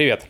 [0.00, 0.28] Привет,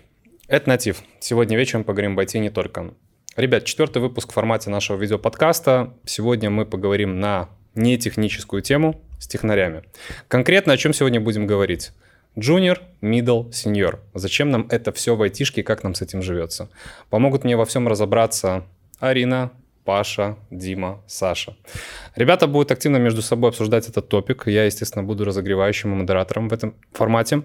[0.48, 1.04] это Натив.
[1.20, 2.92] Сегодня вечером поговорим об IT не только.
[3.36, 5.94] Ребят, четвертый выпуск в формате нашего видеоподкаста.
[6.04, 9.84] Сегодня мы поговорим на нетехническую тему с технарями.
[10.26, 11.92] Конкретно о чем сегодня будем говорить?
[12.34, 14.00] Junior, middle, senior.
[14.12, 16.68] Зачем нам это все в айтишке и как нам с этим живется?
[17.08, 18.64] Помогут мне во всем разобраться
[18.98, 19.52] Арина,
[19.84, 21.56] Паша, Дима, Саша.
[22.16, 24.48] Ребята будут активно между собой обсуждать этот топик.
[24.48, 27.44] Я, естественно, буду разогревающим и модератором в этом формате.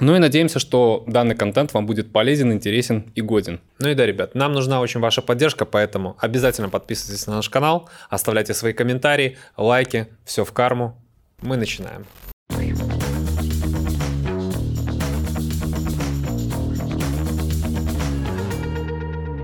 [0.00, 3.60] Ну и надеемся, что данный контент вам будет полезен, интересен и годен.
[3.78, 7.88] Ну и да, ребят, нам нужна очень ваша поддержка, поэтому обязательно подписывайтесь на наш канал,
[8.10, 11.00] оставляйте свои комментарии, лайки, все в карму.
[11.42, 12.06] Мы начинаем.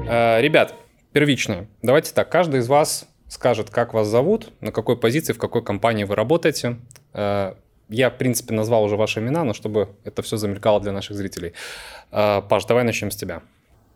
[0.08, 0.74] Э, ребят,
[1.12, 1.68] первичное.
[1.82, 6.02] Давайте так, каждый из вас скажет, как вас зовут, на какой позиции, в какой компании
[6.02, 6.78] вы работаете.
[7.14, 7.54] Э,
[7.90, 11.52] я, в принципе, назвал уже ваши имена, но чтобы это все замелькало для наших зрителей.
[12.12, 13.42] Э, Паш, давай начнем с тебя.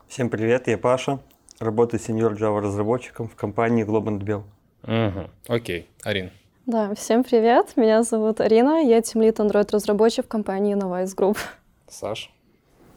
[0.09, 1.21] Всем привет, я Паша.
[1.61, 4.43] Работаю сеньор Java разработчиком в компании Globant Bell.
[4.83, 5.31] Угу.
[5.49, 6.31] Окей, Арин.
[6.67, 7.77] Да, всем привет.
[7.77, 8.83] Меня зовут Арина.
[8.83, 11.39] Я тимлит Android разработчик в компании Novice Group.
[11.89, 12.31] Саш.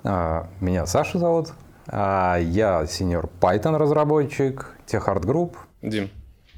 [0.04, 1.50] А, меня Саша зовут.
[1.88, 5.56] А, я сеньор Python разработчик, Техард Group.
[5.82, 6.10] Дим.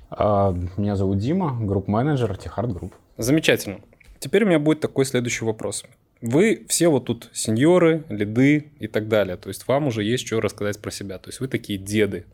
[0.09, 2.93] А, меня зовут Дима, групп-менеджер Техард Group.
[3.17, 3.79] Замечательно.
[4.19, 5.83] Теперь у меня будет такой следующий вопрос.
[6.21, 9.37] Вы все вот тут сеньоры, лиды и так далее.
[9.37, 11.17] То есть вам уже есть что рассказать про себя.
[11.17, 12.25] То есть вы такие деды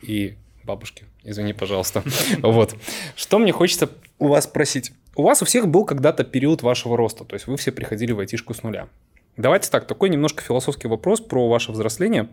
[0.00, 1.04] и бабушки.
[1.24, 2.04] Извини, пожалуйста.
[2.42, 2.76] Вот.
[3.16, 4.92] Что мне хочется у вас спросить.
[5.16, 7.24] У вас у всех был когда-то период вашего роста.
[7.24, 8.88] То есть вы все приходили в айтишку с нуля.
[9.36, 12.28] Давайте так, такой немножко философский вопрос про ваше взросление.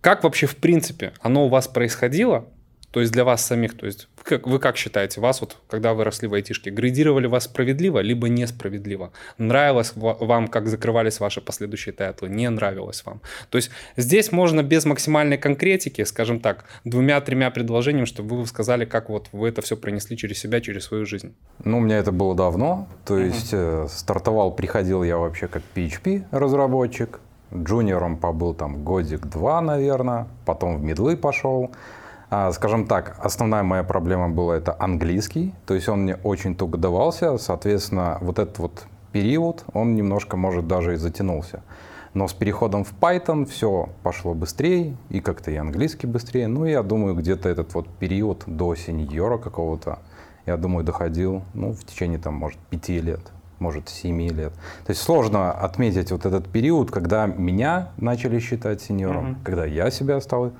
[0.00, 2.46] Как вообще в принципе оно у вас происходило?
[2.90, 6.04] То есть для вас самих, то есть как, вы как считаете, вас вот, когда вы
[6.04, 9.12] росли в айтишке, градировали вас справедливо, либо несправедливо?
[9.38, 12.28] Нравилось вам, как закрывались ваши последующие тайтлы?
[12.28, 13.20] Не нравилось вам?
[13.50, 19.08] То есть здесь можно без максимальной конкретики, скажем так, двумя-тремя предложениями, чтобы вы сказали, как
[19.08, 21.34] вот вы это все пронесли через себя, через свою жизнь.
[21.64, 23.86] Ну, у меня это было давно, то есть uh-huh.
[23.86, 27.20] э, стартовал, приходил я вообще как PHP разработчик,
[27.54, 31.70] джуниором побыл там годик-два, наверное, потом в медлы пошел,
[32.52, 37.38] скажем так, основная моя проблема была это английский, то есть он мне очень туго давался,
[37.38, 41.62] соответственно, вот этот вот период, он немножко, может, даже и затянулся.
[42.14, 46.48] Но с переходом в Python все пошло быстрее, и как-то и английский быстрее.
[46.48, 50.00] Ну, я думаю, где-то этот вот период до сеньора какого-то,
[50.46, 53.20] я думаю, доходил, ну, в течение там, может, пяти лет,
[53.60, 54.52] может, семи лет.
[54.86, 59.44] То есть сложно отметить вот этот период, когда меня начали считать сеньором, mm-hmm.
[59.44, 60.52] когда я себя стал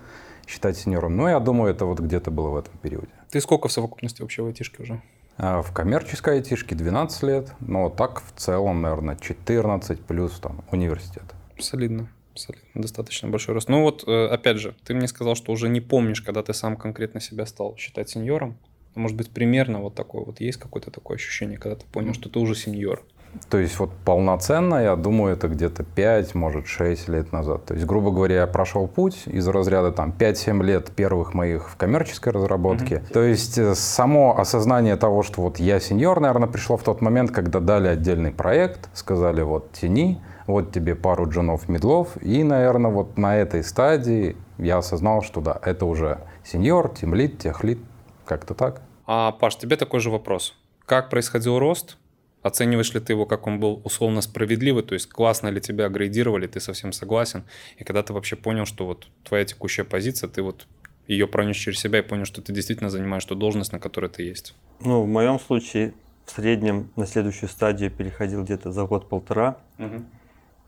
[0.51, 1.17] считать сеньором.
[1.17, 3.09] Но я думаю, это вот где-то было в этом периоде.
[3.31, 5.03] Ты сколько в совокупности вообще в айтишке уже?
[5.37, 11.23] А, в коммерческой айтишке 12 лет, но так в целом, наверное, 14 плюс там университет.
[11.59, 12.11] Солидно.
[12.35, 12.69] Солидно.
[12.75, 13.69] Достаточно большой рост.
[13.69, 16.77] Ну вот, э, опять же, ты мне сказал, что уже не помнишь, когда ты сам
[16.77, 18.59] конкретно себя стал считать сеньором.
[18.95, 22.39] Может быть, примерно вот такое вот есть какое-то такое ощущение, когда ты понял, что ты
[22.39, 23.05] уже сеньор?
[23.49, 27.65] То есть вот полноценно, я думаю, это где-то 5, может 6 лет назад.
[27.65, 31.77] То есть, грубо говоря, я прошел путь из разряда там 5-7 лет первых моих в
[31.77, 32.97] коммерческой разработке.
[32.97, 33.13] Mm-hmm.
[33.13, 37.31] То есть э, само осознание того, что вот я сеньор, наверное, пришло в тот момент,
[37.31, 43.19] когда дали отдельный проект, сказали вот тяни, вот тебе пару джунов медлов, и, наверное, вот
[43.19, 47.79] на этой стадии я осознал, что да, это уже сеньор, тимлит, техлит,
[48.25, 48.83] как-то так.
[49.07, 50.55] А, Паш, тебе такой же вопрос.
[50.87, 51.97] Как происходил рост?
[52.43, 56.47] Оцениваешь ли ты его, как он был условно справедливый, то есть классно ли тебя грейдировали,
[56.47, 57.45] ты совсем согласен,
[57.77, 60.67] и когда ты вообще понял, что вот твоя текущая позиция, ты вот
[61.07, 64.23] ее пронес через себя и понял, что ты действительно занимаешь ту должность, на которой ты
[64.23, 64.55] есть?
[64.81, 65.93] Ну, в моем случае
[66.25, 69.59] в среднем на следующую стадию переходил где-то за год-полтора.
[69.79, 70.05] Угу.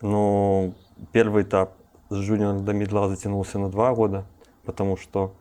[0.02, 0.74] Но
[1.12, 1.76] первый этап
[2.10, 4.26] с джуниора до мидла затянулся на два года,
[4.64, 5.34] потому что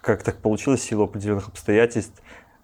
[0.00, 2.22] как так получилось, в силу определенных обстоятельств,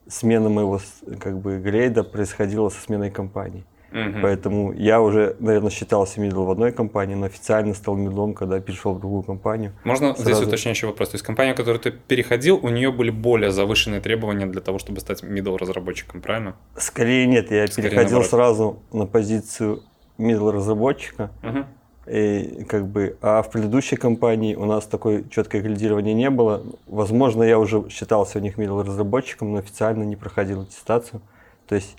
[0.08, 0.80] смена моего
[1.20, 3.64] как бы грейда происходила со сменой компании.
[3.90, 4.20] Угу.
[4.20, 8.92] Поэтому я уже, наверное, считался мидлом в одной компании, но официально стал мидлом, когда перешел
[8.92, 9.72] в другую компанию.
[9.84, 10.22] Можно Сразу...
[10.22, 11.10] здесь уточняющий вопрос?
[11.10, 14.78] То есть компания, в которую ты переходил, у нее были более завышенные требования для того,
[14.78, 16.56] чтобы стать middle разработчиком, правильно?
[16.76, 18.30] Скорее нет, я Скорее переходил наоборот.
[18.30, 19.82] сразу на позицию
[20.18, 21.30] мидл разработчика.
[21.42, 21.64] Угу.
[22.10, 26.62] И, как бы, а в предыдущей компании у нас такой четкое градирование не было.
[26.86, 31.20] Возможно, я уже считался у них middle разработчиком, но официально не проходил аттестацию.
[31.66, 31.96] То есть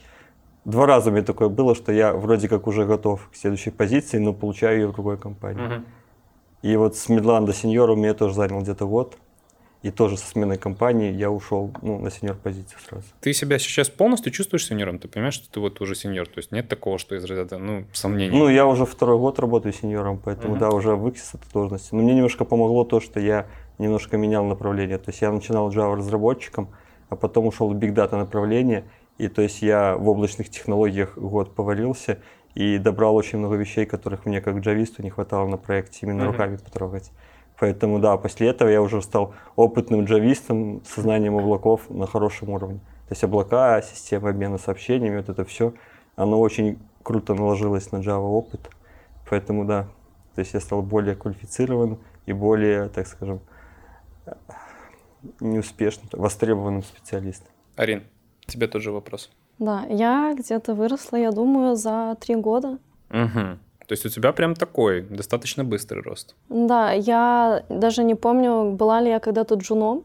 [0.65, 4.33] два раза мне такое было, что я вроде как уже готов к следующей позиции, но
[4.33, 5.63] получаю ее в другой компании.
[5.63, 5.83] Uh-huh.
[6.63, 9.15] И вот с медлан до сеньора у меня тоже занял где-то год.
[9.81, 13.05] И тоже со сменой компании я ушел ну, на сеньор позицию сразу.
[13.21, 14.99] Ты себя сейчас полностью чувствуешь сеньором?
[14.99, 16.27] Ты понимаешь, что ты вот уже сеньор?
[16.27, 18.37] То есть нет такого, что из ряда, ну, сомнений?
[18.37, 20.59] Ну, я уже второй год работаю сеньором, поэтому, Мгм.
[20.59, 21.95] да, уже выкис с этой должности.
[21.95, 23.47] Но мне немножко помогло то, что я
[23.77, 24.97] немножко менял направление.
[24.97, 26.69] То есть я начинал Java разработчиком,
[27.07, 28.83] а потом ушел в Big Data направление.
[29.17, 32.19] И то есть я в облачных технологиях год повалился
[32.53, 36.31] и добрал очень много вещей, которых мне как джависту не хватало на проекте, именно Мгм.
[36.33, 37.11] руками потрогать.
[37.59, 42.79] Поэтому, да, после этого я уже стал опытным джавистом с знанием облаков на хорошем уровне.
[43.07, 45.73] То есть облака, система обмена сообщениями, вот это все,
[46.15, 48.69] оно очень круто наложилось на Java опыт.
[49.29, 49.87] Поэтому, да,
[50.35, 53.41] то есть я стал более квалифицированным и более, так скажем,
[55.41, 57.49] неуспешным, востребованным специалистом.
[57.75, 58.03] Арин,
[58.45, 59.29] тебе тот же вопрос.
[59.57, 62.79] Да, я где-то выросла, я думаю, за три года.
[63.09, 63.57] Угу.
[63.89, 66.35] То есть у тебя прям такой достаточно быстрый рост.
[66.49, 70.03] Да, я даже не помню, была ли я когда-то джуном,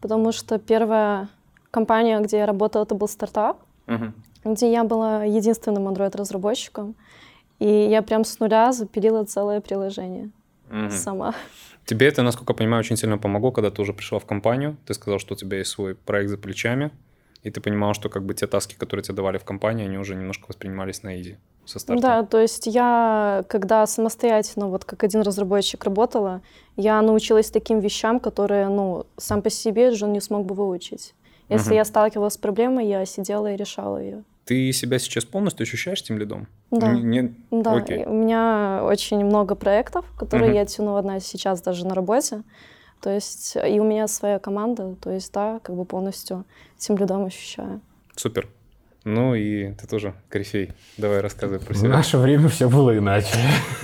[0.00, 1.28] потому что первая
[1.70, 4.52] компания, где я работала, это был стартап, Угу.
[4.54, 6.94] где я была единственным Android-разработчиком,
[7.58, 10.30] и я прям с нуля запилила целое приложение
[10.90, 11.34] сама.
[11.84, 14.76] Тебе это, насколько я понимаю, очень сильно помогло, когда ты уже пришла в компанию.
[14.86, 16.90] Ты сказал, что у тебя есть свой проект за плечами,
[17.46, 20.16] и ты понимал, что как бы те таски, которые тебе давали в компании, они уже
[20.16, 22.02] немножко воспринимались на изи со старта.
[22.02, 26.42] Да, то есть я, когда самостоятельно, вот как один разработчик работала,
[26.76, 31.14] я научилась таким вещам, которые, ну, сам по себе Джон не смог бы выучить.
[31.48, 31.76] Если Мгм.
[31.76, 34.24] я сталкивалась с проблемой, я сидела и решала ее.
[34.44, 36.48] Ты себя сейчас полностью ощущаешь тем лидом?
[36.72, 36.94] Да.
[36.94, 38.04] Не, Да, Окей.
[38.06, 40.58] у меня очень много проектов, которые Мгм.
[40.58, 42.42] я тяну одна сейчас даже на работе.
[43.06, 46.44] То есть и у меня своя команда, то есть да, как бы полностью
[46.76, 47.80] тем лидом ощущаю.
[48.16, 48.48] Супер.
[49.04, 50.72] Ну и ты тоже корифей.
[50.98, 51.90] Давай рассказывай про В себя.
[51.90, 53.28] наше время все было иначе.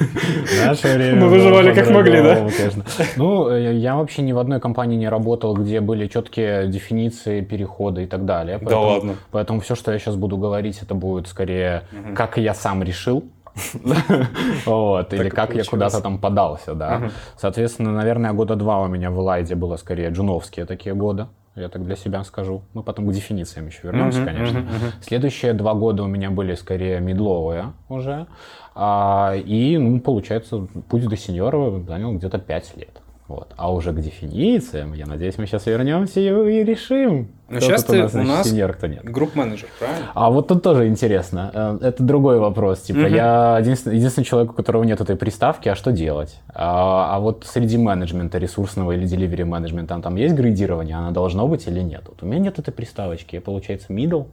[0.01, 2.35] В наше время Мы выживали как могли, да?
[2.35, 2.85] конечно.
[3.15, 8.01] Ну, э, я вообще ни в одной компании не работал, где были четкие дефиниции перехода
[8.01, 8.59] и так далее.
[8.61, 9.15] Да ладно.
[9.31, 11.85] Поэтому все, что я сейчас буду говорить, это будет скорее,
[12.17, 13.23] как я сам решил.
[14.67, 17.11] Вот, или как я куда-то там подался, да.
[17.37, 21.27] Соответственно, наверное, года два у меня в Элайде было скорее джуновские такие годы.
[21.55, 22.63] Я так для себя скажу.
[22.73, 24.67] Мы потом к дефинициям еще вернемся, конечно.
[25.03, 28.27] Следующие два года у меня были скорее медловые уже.
[28.75, 33.03] А, и, ну, получается, путь до сеньора занял где-то 5 лет.
[33.29, 33.55] Вот.
[33.57, 37.29] А уже к дефинициям, я надеюсь, мы сейчас вернемся и, и решим.
[37.49, 39.05] Ну, кто сейчас тут у ты нас, у значит, нас сеньор, кто нет.
[39.05, 40.11] Групп-менеджер, правильно?
[40.15, 41.79] А вот тут тоже интересно.
[41.83, 42.81] Э, Это другой вопрос.
[42.81, 43.15] Типа, Мгм.
[43.15, 46.41] я единственный, единственный человек, у которого нет этой приставки, а что делать?
[46.55, 51.67] А, а вот среди менеджмента, ресурсного или delivery менеджмента, там есть градирование, она должно быть
[51.67, 52.03] или нет?
[52.07, 54.27] Вот у меня нет этой приставочки, я, получается, middle.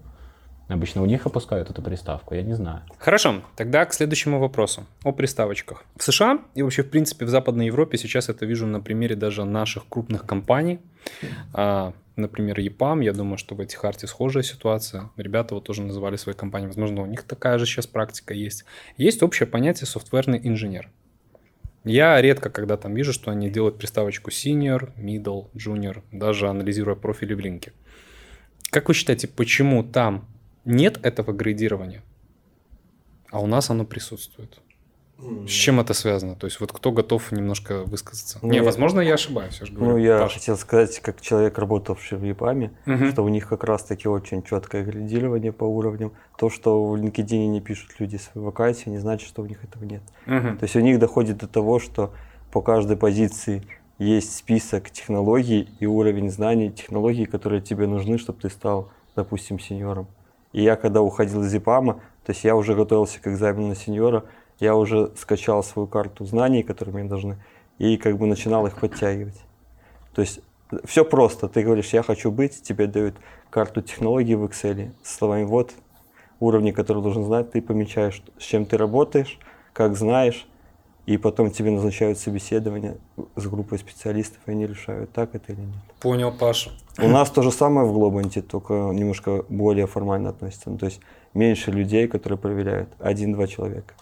[0.70, 2.84] Обычно у них опускают эту приставку, я не знаю.
[3.00, 5.84] Хорошо, тогда к следующему вопросу о приставочках.
[5.98, 9.46] В США и вообще, в принципе, в Западной Европе сейчас это вижу на примере даже
[9.46, 10.80] наших крупных компаний.
[11.54, 15.10] А, например, EPAM, я думаю, что в этих арте схожая ситуация.
[15.18, 18.64] Ребята вот тоже называли свои компании, возможно, у них такая же сейчас практика есть.
[18.96, 20.92] Есть общее понятие софтверный инженер.
[21.84, 27.34] Я редко когда там вижу, что они делают приставочку senior, middle, junior, даже анализируя профили
[27.34, 27.74] в линке.
[28.70, 30.28] Как вы считаете, почему там
[30.70, 32.02] нет этого градирования,
[33.32, 34.60] а у нас оно присутствует?
[35.46, 36.36] С чем это связано?
[36.38, 38.40] То есть вот кто готов немножко высказаться?
[38.42, 39.58] Ну, Не, я- возможно, я ошибаюсь.
[39.60, 40.36] Я же говорю, Ну, я Паш.
[40.36, 43.12] хотел сказать, как человек, работавший в ЕПАМе, Мгм.
[43.12, 46.14] что у них как раз-таки очень четкое градирование по уровням.
[46.38, 49.84] То, что в LinkedIn не пишут люди свои вакансии, не значит, что у них этого
[49.84, 50.02] нет.
[50.26, 50.58] Мгм.
[50.58, 52.14] То есть у них доходит до того, что
[52.54, 53.62] по каждой позиции
[53.98, 60.08] есть список технологий и уровень знаний технологий, которые тебе нужны, чтобы ты стал, допустим, сеньором.
[60.52, 61.94] И я, когда уходил из ИПАМа,
[62.26, 64.26] то есть я уже готовился к экзамену на сеньора,
[64.60, 67.38] я уже скачал свою карту знаний, которые мне должны,
[67.78, 69.40] и как бы начинал их подтягивать.
[70.14, 70.42] То есть
[70.86, 71.48] все просто.
[71.48, 73.16] Ты говоришь, я хочу быть, тебе дают
[73.50, 75.72] карту технологий в Excel с словами вот
[76.40, 79.40] уровни, которые должен знать, ты помечаешь, с чем ты работаешь,
[79.74, 80.48] как знаешь,
[81.10, 82.98] и потом тебе назначают собеседование
[83.36, 85.76] с группой специалистов, и они решают, так это или нет.
[86.00, 86.70] Понял, Паша.
[87.00, 90.70] У нас то же самое в Глобанте, только немножко более формально относится.
[90.70, 91.02] Ну, то есть
[91.34, 93.96] меньше людей, которые проверяют, один-два человека.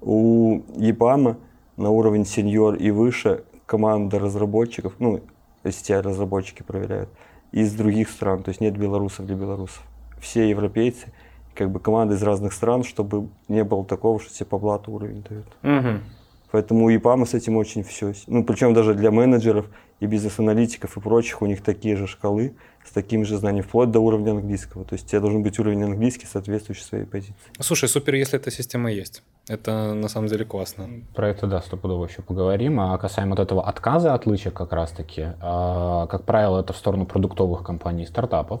[0.00, 1.36] У ЕПАМа
[1.76, 5.20] на уровень сеньор и выше команда разработчиков, ну,
[5.62, 7.08] если тебя разработчики проверяют,
[7.52, 9.84] из других стран, то есть нет белорусов для белорусов.
[10.20, 11.12] Все европейцы,
[11.54, 15.22] как бы команды из разных стран, чтобы не было такого, что тебе по блату уровень
[15.22, 15.46] дают.
[15.62, 16.02] Мгм.
[16.50, 18.14] Поэтому у ЕПАМа с этим очень все.
[18.26, 19.66] Ну, причем даже для менеджеров
[20.00, 22.54] и бизнес-аналитиков и прочих у них такие же шкалы
[22.86, 24.84] с таким же знанием, вплоть до уровня английского.
[24.84, 27.34] То есть у тебя должен быть уровень английский, соответствующий своей позиции.
[27.60, 29.22] Слушай, супер, если эта система есть.
[29.48, 30.88] Это на самом деле классно.
[31.14, 32.80] Про это, да, стопудово еще поговорим.
[32.80, 37.06] А касаемо вот этого отказа от лычек как раз-таки, а, как правило, это в сторону
[37.06, 38.60] продуктовых компаний и стартапов.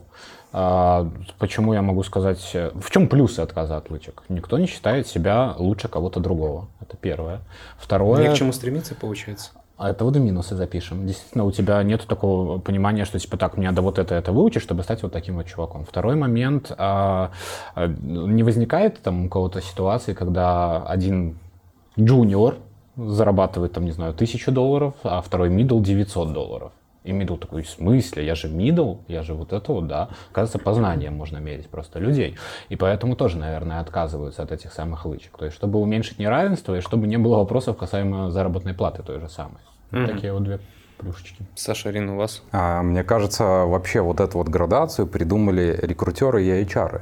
[0.52, 2.56] А, почему я могу сказать...
[2.74, 4.22] В чем плюсы отказа от лычек?
[4.30, 6.68] Никто не считает себя лучше кого-то другого.
[6.80, 7.40] Это первое.
[7.78, 8.28] Второе...
[8.28, 9.50] Не к чему стремиться, получается.
[9.78, 11.06] А это вот и минусы запишем.
[11.06, 14.60] Действительно, у тебя нет такого понимания, что типа так, мне надо вот это, это выучить,
[14.60, 15.84] чтобы стать вот таким вот чуваком.
[15.84, 17.30] Второй момент, а,
[17.76, 21.38] а, не возникает там у кого-то ситуации, когда один
[21.96, 22.56] джуниор
[22.96, 26.72] зарабатывает там, не знаю, тысячу долларов, а второй мидл 900 долларов.
[27.08, 28.26] И мидл такой, в смысле?
[28.26, 30.10] Я же мидл, я же вот это вот, да.
[30.30, 32.36] Кажется, по знаниям можно мерить просто людей.
[32.68, 35.38] И поэтому тоже, наверное, отказываются от этих самых лычек.
[35.38, 39.30] То есть, чтобы уменьшить неравенство и чтобы не было вопросов касаемо заработной платы той же
[39.30, 39.62] самой.
[39.90, 40.06] Мгм.
[40.06, 40.60] Такие вот две
[40.98, 41.46] плюшечки.
[41.54, 42.42] Саша, Арина, у вас?
[42.52, 47.00] А, мне кажется, вообще вот эту вот градацию придумали рекрутеры и HR.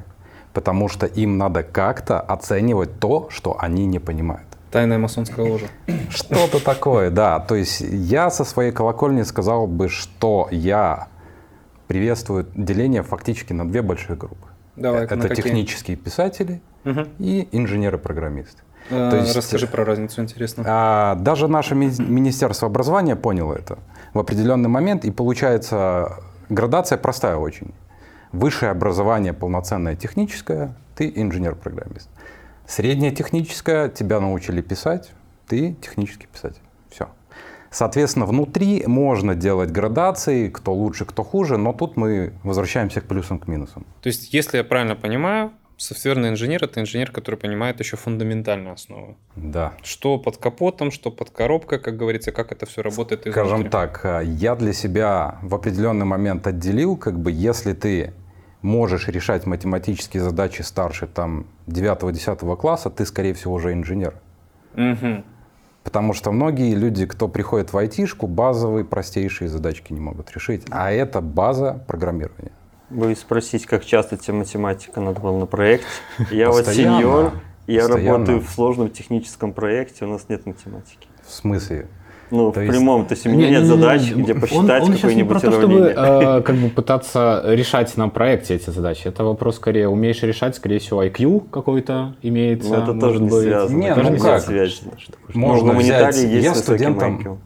[0.52, 4.45] Потому что им надо как-то оценивать то, что они не понимают.
[4.70, 5.66] Тайная масонская ложа.
[6.10, 7.40] Что-то такое, да.
[7.40, 11.08] То есть я со своей колокольни сказал бы, что я
[11.86, 14.46] приветствую деление фактически на две большие группы.
[14.74, 17.08] Давай, Это технические писатели Мгм.
[17.18, 18.62] и инженеры-программисты.
[18.90, 20.64] А, То есть- Расскажи про разницу, интересно.
[20.66, 23.78] А, даже наше ми- Министерство образования поняло это
[24.14, 26.18] в определенный момент, и получается
[26.48, 27.72] градация простая очень.
[28.32, 32.08] Высшее образование полноценное техническое, ты инженер-программист.
[32.66, 35.12] Среднее техническое, тебя научили писать,
[35.46, 36.60] ты технический писатель.
[36.90, 37.08] Все.
[37.70, 43.38] Соответственно, внутри можно делать градации, кто лучше, кто хуже, но тут мы возвращаемся к плюсам,
[43.38, 43.84] к минусам.
[44.02, 49.16] То есть, если я правильно понимаю, софтверный инженер– это инженер, который понимает еще фундаментальную основу.
[49.36, 49.74] Да.
[49.82, 53.70] Что под капотом, что под коробкой, как говорится, как это все работает Скажем изнутри.
[53.70, 58.12] так, э, я для себя в определенный момент отделил, как бы, если ты
[58.66, 64.14] можешь решать математические задачи старше там 9-10 класса, ты, скорее всего, уже инженер.
[64.74, 65.24] Мгм.
[65.84, 70.64] Потому что многие люди, кто приходит в айтишку, базовые, простейшие задачки не могут решить.
[70.70, 72.50] А это база программирования.
[72.90, 75.86] Вы спросить, как часто тебе математика надо было на проекте.
[76.30, 77.32] Я вот сеньор,
[77.68, 81.06] я работаю в сложном техническом проекте, у нас нет математики.
[81.24, 81.86] В смысле?
[82.30, 84.40] Ну, То в есть- прямом, то есть у меня нет Не-не-не, задач, он- где он-
[84.40, 86.38] посчитать он не какое-нибудь про то, чтобы уравнение.
[86.38, 89.06] э, как бы пытаться решать на проекте эти задачи.
[89.06, 92.68] Это вопрос скорее умеешь решать, скорее всего, IQ какой-то имеется.
[92.70, 93.42] Но это тоже не быть.
[93.42, 93.78] связано.
[93.78, 94.40] Не, это ну не как?
[94.42, 94.90] связано.
[95.34, 97.36] Можно Ну, взять- есть я высокий студентам- IQ.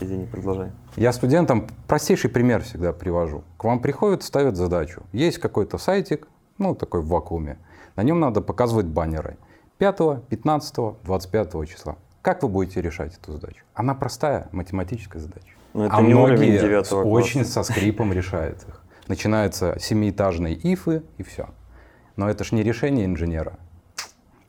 [0.00, 0.68] Извини, продолжай.
[0.96, 3.42] Я студентам простейший пример всегда привожу.
[3.56, 5.02] К вам приходят, ставят задачу.
[5.12, 6.26] Есть какой-то сайтик,
[6.58, 7.58] ну, такой в вакууме.
[7.96, 9.36] На нем надо показывать баннеры.
[9.78, 11.96] 5, 15, 25 числа.
[12.22, 13.64] Как вы будете решать эту задачу?
[13.74, 15.54] Она простая, математическая задача.
[15.72, 18.80] Но это а не многие девятого очень со скрипом решают их.
[19.08, 21.48] Начинаются семиэтажные ифы и все.
[22.16, 23.54] Но это ж не решение инженера.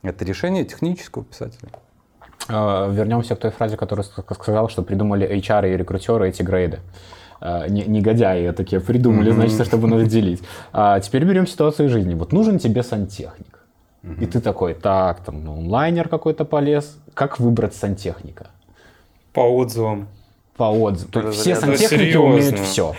[0.02, 1.70] Это решение технического писателя.
[2.48, 6.80] Э, Вернемся к той фразе, которую ск- сказал, что придумали HR и рекрутеры эти грейды.
[7.40, 10.42] Не- Негодяи такие придумали, значит, чтобы разделить.
[10.72, 12.14] А теперь берем ситуацию из жизни.
[12.14, 13.58] Вот нужен тебе сантехник.
[14.02, 16.98] И ты такой, так, там, ну, онлайнер какой-то полез.
[17.14, 18.48] Как выбрать сантехника?
[19.32, 20.08] По отзывам.
[20.56, 21.12] По отзывам.
[21.12, 22.20] То есть все сантехники Серьезно?
[22.22, 22.94] умеют все.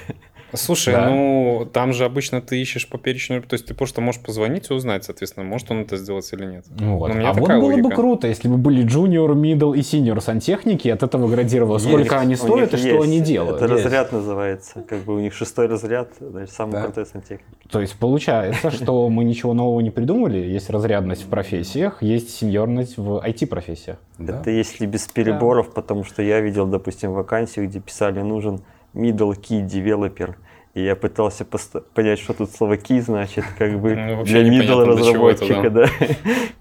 [0.53, 1.09] Слушай, Да.
[1.09, 4.73] ну там же обычно ты ищешь по перечню, то есть ты просто можешь позвонить и
[4.73, 6.65] узнать, соответственно, может он это сделать или нет.
[6.79, 7.09] Ну вот.
[7.09, 7.95] Ну, у меня а вот было бы логика.
[7.95, 12.11] круто, если бы были junior, middle и senior сантехники, и от этого градировалось, сколько Есть,
[12.13, 13.03] они стоят и них что есть.
[13.03, 13.61] они делают.
[13.61, 13.85] Это Есть.
[13.85, 14.81] разряд называется.
[14.87, 16.81] Как бы у них шестой разряд, значит, самый Да.
[16.83, 17.47] крутой сантехник.
[17.69, 20.37] То есть получается, что мы ничего нового не придумали.
[20.37, 23.97] Есть разрядность в профессиях, есть сеньорность в IT-профессиях.
[24.19, 24.39] Да?
[24.39, 28.61] Это если без переборов, потому что я видел, допустим, вакансию, где писали нужен
[28.93, 30.35] middle key developer.
[30.73, 34.65] И я пытался поста- понять, что тут слово key значит, как бы Ну, для middle
[35.11, 35.85] чего это, разработчика, да.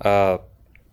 [0.00, 0.40] А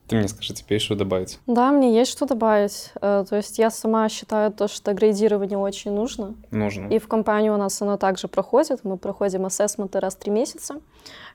[0.08, 1.40] ты мне скажи, тебе есть что добавить?
[1.46, 2.92] Да, мне есть что добавить.
[3.02, 6.34] Э, То есть я сама считаю то, что грейдирование очень нужно.
[6.50, 6.88] Нужно.
[6.88, 8.80] И в компании у нас оно также проходит.
[8.84, 10.76] Мы проходим ассессменты раз в три месяца.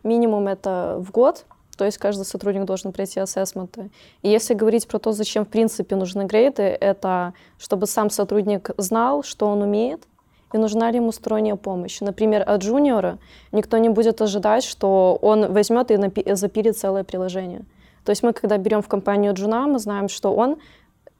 [0.03, 1.45] Минимум это в год.
[1.77, 3.91] То есть каждый сотрудник должен пройти ассессменты.
[4.23, 9.23] И если говорить про то, зачем в принципе нужны грейды, это чтобы сам сотрудник знал,
[9.23, 10.07] что он умеет,
[10.53, 12.01] и нужна ли ему сторонняя помощь.
[12.01, 13.19] Например, от джуниора
[13.51, 17.63] никто не будет ожидать, что он возьмет и напи- запилит целое приложение.
[18.05, 20.59] То есть мы, когда берем в компанию джуна, мы знаем, что он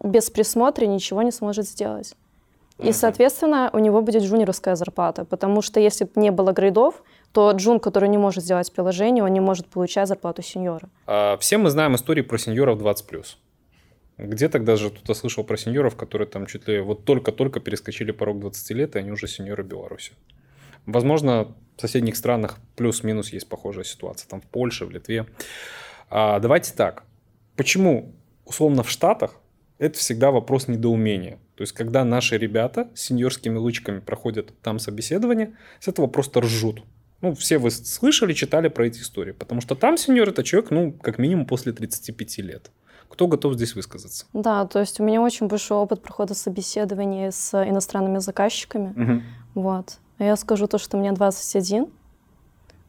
[0.03, 2.15] без присмотра ничего не сможет сделать.
[2.79, 7.03] И, соответственно, у него будет джуниорская зарплата, потому что если бы не было грейдов,
[7.35, 10.89] то джун, который не может сделать приложение, он не может получать зарплату сеньора.
[11.07, 13.25] А, все мы знаем истории про сеньоров 20+.
[14.19, 18.39] Где тогда же кто-то слышал про сеньоров, которые там чуть ли вот только-только перескочили порог
[18.39, 20.13] 20 лет, и они уже сеньоры Беларуси.
[20.87, 24.29] Возможно, в соседних странах плюс-минус есть похожая ситуация.
[24.29, 25.27] Там в Польше, в Литве.
[26.11, 27.03] А, давайте так.
[27.57, 28.15] Почему
[28.45, 29.41] условно в Штатах
[29.79, 31.41] это всегда вопрос недоумения.
[31.57, 36.85] То есть, когда наши ребята с сеньорскими лучками проходят там собеседование, с этого просто ржут.
[37.25, 39.33] Ну, все вы слышали, читали про эти истории.
[39.33, 42.71] Потому что там сеньор это человек, ну, как минимум после 35 лет.
[43.09, 44.27] Кто готов здесь высказаться?
[44.35, 49.23] Да, то есть у меня очень большой опыт прохода собеседований с иностранными заказчиками.
[49.55, 49.99] Вот.
[50.19, 51.87] А я скажу то, что мне 21,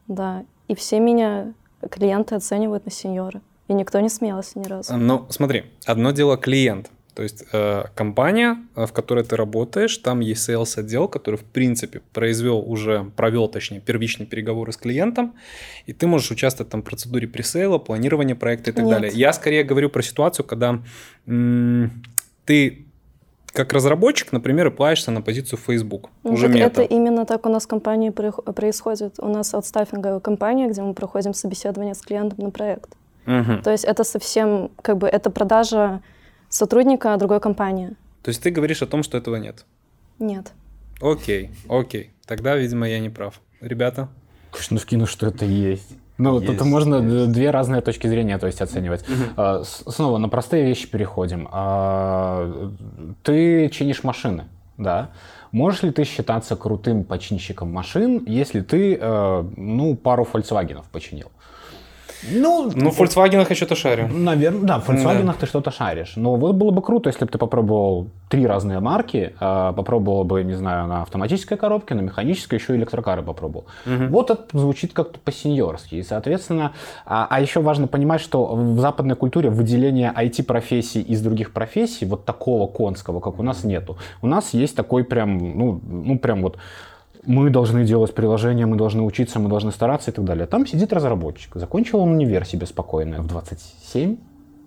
[0.06, 1.54] да, и все меня
[1.90, 3.40] клиенты оценивают на сеньора.
[3.68, 4.96] И никто не смеялся ни разу.
[4.96, 6.90] Ну, смотри, одно дело клиент.
[7.16, 11.44] То есть э, компания, э, в которой ты работаешь, там есть sales отдел, который в
[11.44, 15.34] принципе произвел уже, провел, точнее, первичные переговоры с клиентом,
[15.86, 18.94] и ты можешь участвовать там в процедуре пресейла, планирования проекта и так Нет.
[18.94, 19.12] далее.
[19.14, 20.78] Я скорее говорю про ситуацию, когда
[21.26, 21.90] м,
[22.44, 22.84] ты
[23.54, 26.66] как разработчик, например, плаешься на позицию Facebook, Ну, уже мета.
[26.66, 29.14] это именно так у нас в компании происходит.
[29.18, 32.90] У нас аутстаффинговая компания, где мы проходим собеседование с клиентом на проект.
[33.24, 33.62] Мгм.
[33.62, 36.02] То есть это совсем, как бы, это продажа
[36.48, 37.90] сотрудника другой компании.
[38.22, 39.64] То есть ты говоришь о том, что этого нет.
[40.18, 40.52] Нет.
[41.00, 42.10] Окей, окей.
[42.26, 43.40] Тогда, видимо, я не прав.
[43.60, 44.08] Ребята?
[44.70, 45.90] Ну, скину, что это есть.
[46.18, 47.32] Ну, тут Есть, можно есть.
[47.32, 49.04] две разные точки зрения, то есть оценивать.
[49.36, 51.46] С- Снова на простые вещи переходим.
[51.52, 52.72] А,
[53.22, 54.44] Ты чинишь машины,
[54.78, 55.10] да?
[55.52, 61.30] Можешь ли ты считаться крутым починщиком машин, если ты, э, ну, пару Volkswagen починил?
[62.30, 64.08] Ну, Ну, в Volkswagen я что-то шарю.
[64.08, 66.12] Наверное, да, в Volkswagen ты что-то шаришь.
[66.16, 70.42] Но вот было бы круто, если бы ты попробовал три разные марки, а, попробовал бы,
[70.44, 73.66] не знаю, на автоматической коробке, на механической, еще и электрокары попробовал.
[74.08, 75.96] Вот это звучит как-то по-сеньорски.
[75.96, 76.72] И, соответственно,
[77.04, 82.24] а, а еще важно понимать, что в западной культуре выделения IT-профессий из других профессий, вот
[82.24, 83.96] такого конского, как у нас, нету.
[84.22, 86.56] У нас есть такой прям, ну, ну прям вот
[87.26, 90.46] мы должны делать приложения, мы должны учиться, мы должны стараться и так далее.
[90.46, 91.54] Там сидит разработчик.
[91.54, 94.16] Закончил он универ себе спокойно в 27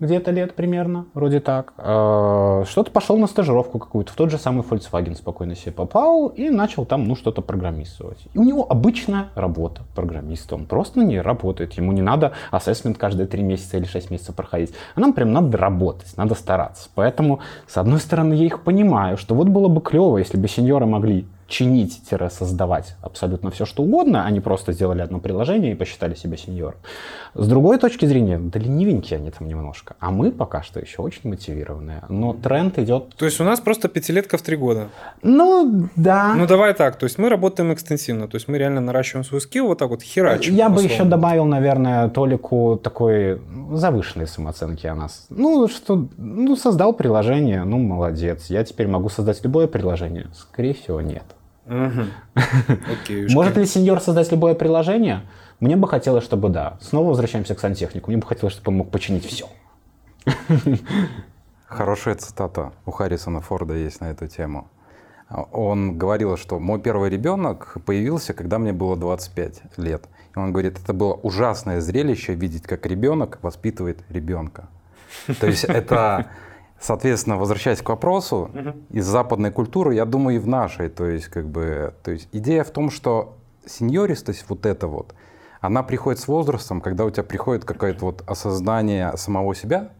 [0.00, 1.74] где-то лет примерно, вроде так.
[1.76, 6.48] А, Что-то пошел на стажировку какую-то, в тот же самый Volkswagen спокойно себе попал и
[6.48, 8.26] начал там, ну, что-то программировать.
[8.32, 10.54] И у него обычная работа программиста.
[10.54, 11.74] Он просто не работает.
[11.74, 14.72] Ему не надо ассессмент каждые 3 месяца или 6 месяцев проходить.
[14.94, 16.88] А нам прям надо работать, надо стараться.
[16.94, 20.86] Поэтому, с одной стороны, я их понимаю, что вот было бы клево, если бы сеньоры
[20.86, 26.78] могли чинить-создавать абсолютно все, что угодно, они просто сделали одно приложение и посчитали себя сеньором.
[27.34, 29.96] С другой точки зрения, да ленивенькие они там немножко.
[30.00, 32.02] А мы пока что еще очень мотивированные.
[32.08, 33.14] Но тренд идет...
[33.16, 34.88] То есть у нас просто пятилетка в три года.
[35.22, 36.34] Ну, да.
[36.34, 39.66] Ну давай так, то есть мы работаем экстенсивно, то есть мы реально наращиваем свой скилл
[39.66, 40.54] вот так вот херачим.
[40.54, 40.92] Я бы условно.
[40.92, 43.40] еще добавил, наверное, Толику такой
[43.72, 45.26] завышенной самооценки о нас.
[45.30, 48.46] Ну, что, ну, создал приложение, ну, молодец.
[48.46, 50.28] Я теперь могу создать любое приложение?
[50.34, 51.24] Скорее всего, нет.
[51.70, 55.22] Может ли сеньор создать любое приложение?
[55.60, 56.78] Мне бы хотелось, чтобы да.
[56.80, 58.10] Снова возвращаемся к сантехнику.
[58.10, 59.46] Мне бы хотелось, чтобы он мог починить все.
[61.66, 64.68] Хорошая цитата у Харрисона Форда есть на эту тему.
[65.52, 70.08] Он говорил, что мой первый ребенок появился, когда мне было 25 лет.
[70.34, 74.68] И он говорит, это было ужасное зрелище видеть, как ребенок воспитывает ребенка.
[75.40, 76.26] То есть это,
[76.80, 78.50] соответственно, возвращаясь к вопросу,
[78.90, 82.64] из западной культуры, я думаю, и в нашей, то есть как бы, то есть идея
[82.64, 85.14] в том, что сеньористость вот это вот,
[85.60, 89.90] она приходит с возрастом, когда у тебя приходит какое-то вот осознание самого себя,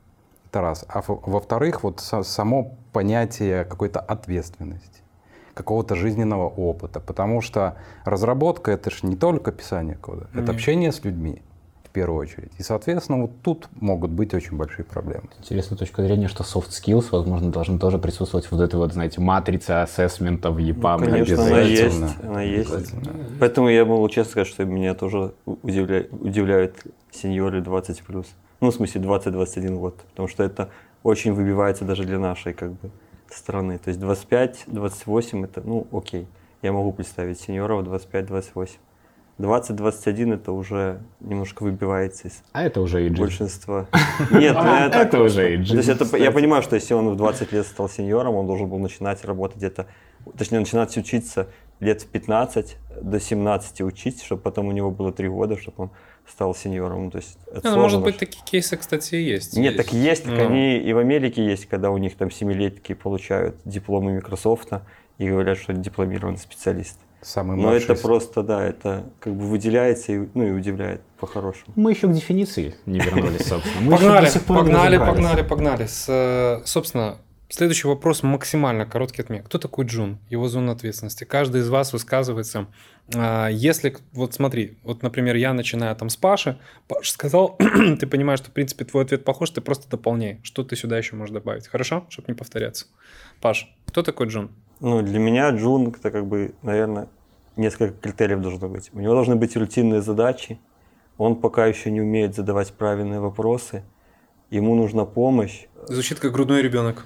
[0.51, 0.85] это раз.
[0.89, 5.03] А во- во-вторых, вот са- само понятие какой-то ответственности,
[5.55, 6.99] какого-то жизненного опыта.
[6.99, 10.49] Потому что разработка— это же не только писание кода, это Нет.
[10.51, 11.43] общение с людьми
[11.91, 12.53] в первую очередь.
[12.57, 15.25] И, соответственно, вот тут могут быть очень большие проблемы.
[15.41, 19.21] Интересная точка зрения, что soft skills, возможно, должны тоже присутствовать в вот этой вот, знаете,
[19.21, 20.99] матрице ассессмента в EPUB.
[21.01, 21.83] Ну, Конечно, она есть.
[21.83, 22.31] обязательно.
[22.31, 22.71] Она есть.
[23.41, 26.77] Поэтому я могу честно сказать, что меня тоже удивля- удивляют
[27.11, 28.27] сеньоры 20 плюс.
[28.61, 29.97] Ну, в смысле, 20-21 год.
[30.11, 30.69] Потому что это
[31.03, 32.91] очень выбивается даже для нашей как бы
[33.31, 33.79] страны.
[33.79, 36.29] То есть 25-28 это, ну, окей.
[36.63, 38.69] Я могу представить сеньоров 25-28.
[39.41, 43.87] 20-21 это уже немножко выбивается из А это уже и большинства.
[44.31, 47.53] Нет, ну, Это уже AG, То есть это, я понимаю, что если он в 20
[47.53, 49.87] лет стал сеньором, он должен был начинать работать где-то,
[50.37, 51.49] точнее, начинать учиться
[51.81, 55.91] лет в 15 до 17 учить, чтобы потом у него было 3 года, чтобы он
[56.29, 57.07] стал сеньором.
[57.07, 59.57] Ну, То есть ну, может быть, такие кейсы, кстати, и есть.
[59.57, 63.57] Нет, так есть, так они и в Америке есть, когда у них там семилетки получают
[63.65, 64.69] дипломы Microsoft
[65.19, 66.99] и говорят, что они дипломированный специалист.
[67.23, 71.75] Самый Но это просто, да, это как бы выделяется и, ну, и удивляет по-хорошему.
[71.77, 73.81] Мы еще к дефиниции не вернулись, собственно.
[73.83, 75.87] Мы еще Погнали, до сих пор не погнали, погнали, погнали.
[75.87, 77.19] С, э, собственно,
[77.53, 79.43] Следующий вопрос максимально короткий от меня.
[79.43, 80.21] Кто такой Джун?
[80.29, 81.25] Его зона ответственности.
[81.25, 82.69] Каждый из вас высказывается.
[83.13, 87.59] А, Если, вот смотри, вот, например, я начинаю там с Паши, Паша сказал,
[87.99, 90.39] ты понимаешь, что, в принципе, твой ответ похож, ты просто дополняй.
[90.45, 91.67] Что ты сюда еще можешь добавить?
[91.67, 92.07] Хорошо?
[92.09, 92.87] Чтобы не повторяться.
[93.41, 94.53] Паш, кто такой Джун?
[94.81, 97.09] Ну, для меня Джун это как бы, наверное,
[97.57, 98.91] несколько критериев должно быть.
[98.93, 100.59] У него должны быть рутинные задачи.
[101.19, 103.83] Он пока еще не умеет задавать правильные вопросы.
[104.49, 105.67] Ему нужна помощь.
[105.87, 107.05] Звучит как грудной ребенок.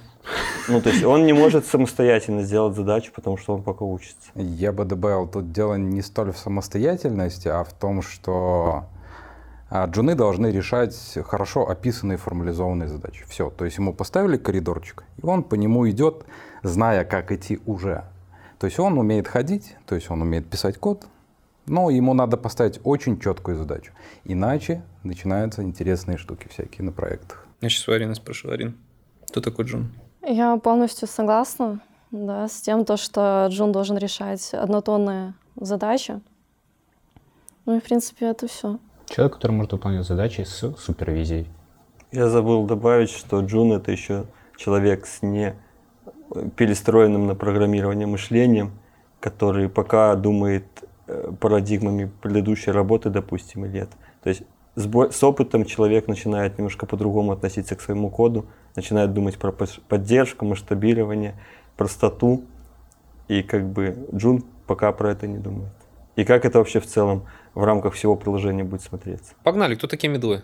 [0.69, 4.31] Ну, то есть он не может самостоятельно сделать задачу, потому что он пока учится.
[4.35, 8.85] Я бы добавил, тут дело не столь в самостоятельности, а в том, что
[9.69, 13.25] а, джуны должны решать хорошо описанные формализованные задачи.
[13.29, 16.25] Все, то есть ему поставили коридорчик, и он по нему идет,
[16.65, 18.05] зная, как идти уже.
[18.59, 21.07] То есть он умеет ходить, то есть он умеет писать код,
[21.67, 23.93] но ему надо поставить очень четкую задачу.
[24.25, 27.47] Иначе начинаются интересные штуки всякие на проектах.
[27.61, 28.51] Я сейчас у Арины спрошу.
[28.51, 28.77] Арин,
[29.29, 29.93] кто такой Джун?
[30.23, 36.21] Я полностью согласна да, с тем, то, что Джун должен решать однотонные задачи.
[37.67, 38.79] Ну и, в принципе, это все.
[39.07, 41.47] Человек, который может выполнять задачи с супервизией.
[42.13, 45.55] Я забыл добавить, что Джун это еще человек с не
[46.57, 48.73] перестроенным на программирование мышлением,
[49.21, 50.65] который пока думает
[51.07, 53.91] э, парадигмами предыдущей работы, допустим, или нет.
[54.23, 54.43] То есть
[54.75, 59.53] с, бо- с опытом человек начинает немножко по-другому относиться к своему коду, начинает думать про
[59.53, 61.35] поддержку, масштабирование,
[61.77, 62.45] простоту.
[63.29, 65.73] И как бы Джун пока про это не думает.
[66.17, 69.35] И как это вообще в целом в рамках всего приложения будет смотреться.
[69.43, 70.43] Погнали, кто такие медлы?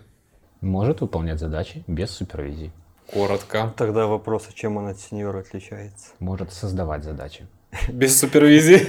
[0.61, 2.71] Может выполнять задачи без супервизии.
[3.13, 3.73] Коротко.
[3.77, 6.07] Тогда вопрос, а чем он от сеньора отличается?
[6.19, 7.45] Может создавать задачи.
[7.89, 8.87] Без супервизии.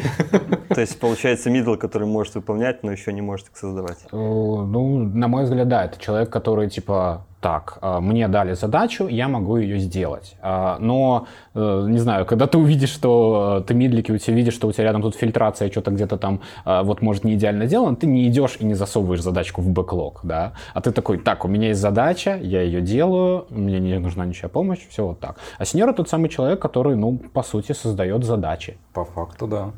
[0.69, 3.99] То есть получается мидл, который может выполнять, но еще не может их создавать.
[4.11, 9.09] Э, Ну, на мой взгляд, да, это человек, который типа, так, а, мне дали задачу,
[9.09, 10.37] я могу ее сделать.
[10.41, 14.55] А, Но, э, не знаю, когда ты увидишь, что э, ты мидлики, у тебя видишь,
[14.55, 17.97] что у тебя рядом тут фильтрация, что-то где-то там, а, вот, может, не идеально сделано,
[17.97, 21.49] ты не идешь и не засовываешь задачку в бэклог, да, а ты такой, так, у
[21.49, 25.37] меня есть задача, я ее делаю, мне не нужна ничья помощь, все вот так.
[25.59, 28.79] А сеньор тот самый человек, который, ну, по сути, создает задачи.
[28.95, 29.73] По факту, да.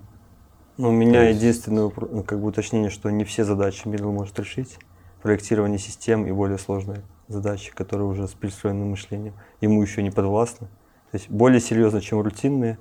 [0.76, 4.38] Ну, у меня единственное упро- ну, как бы уточнение, что не все задачи мидл может
[4.38, 4.76] решить.
[5.22, 10.66] Проектирование систем и более сложные задачи, которые уже с перестроенным мышлением, ему еще не подвластны.
[11.10, 12.78] То есть более серьезно, чем рутинные,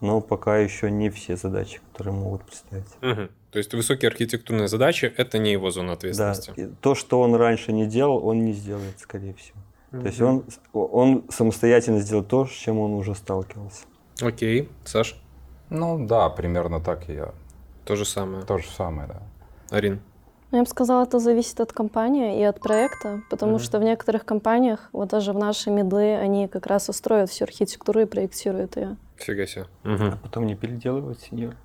[0.00, 2.86] но пока еще не все задачи, которые могут представить.
[3.00, 3.30] Мгм.
[3.50, 6.60] То есть высокие архитектурные задачи– это не его зона Да, ответственности.
[6.60, 9.58] и то, что он раньше не делал, он не сделает, скорее всего.
[9.92, 13.84] То есть он, он самостоятельно сделает то, с чем он уже сталкивался.
[14.20, 14.68] Окей.
[14.84, 15.16] Саш,
[15.70, 17.32] Ну да, примерно так я.
[17.86, 18.44] то же самое.
[18.44, 19.22] То же самое, да.
[19.70, 20.00] Арин.
[20.52, 23.60] Ну, Я бы сказала, это зависит от компании и от проекта, потому Мгм.
[23.60, 28.00] что в некоторых компаниях, вот даже в наши мидлы, они как раз устроят всю архитектуру
[28.00, 28.96] и проектируют ее.
[29.16, 29.66] Фига себе.
[29.84, 31.56] А потом не переделывать сеньор.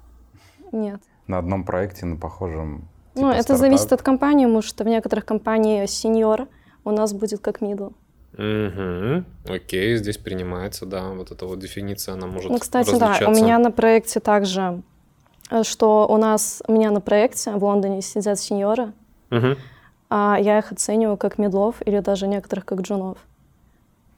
[0.72, 1.00] Нет.
[1.28, 4.00] На одном проекте, на похожем Ну, типа, это зависит стартап.
[4.00, 6.48] от компании, потому что в некоторых компаниях сеньор
[6.84, 7.90] у нас будет как мидл.
[8.34, 9.24] Угу.
[9.54, 13.60] Окей, здесь принимается, да, вот эта вот дефиниция, она может Ну, кстати, да, у меня
[13.60, 14.82] на проекте также,
[15.64, 18.92] что у нас, у меня на проекте в Лондоне сидят сеньоры,
[19.30, 19.58] Мгм.
[20.10, 23.18] а я их оцениваю как медлов или даже некоторых как джунов.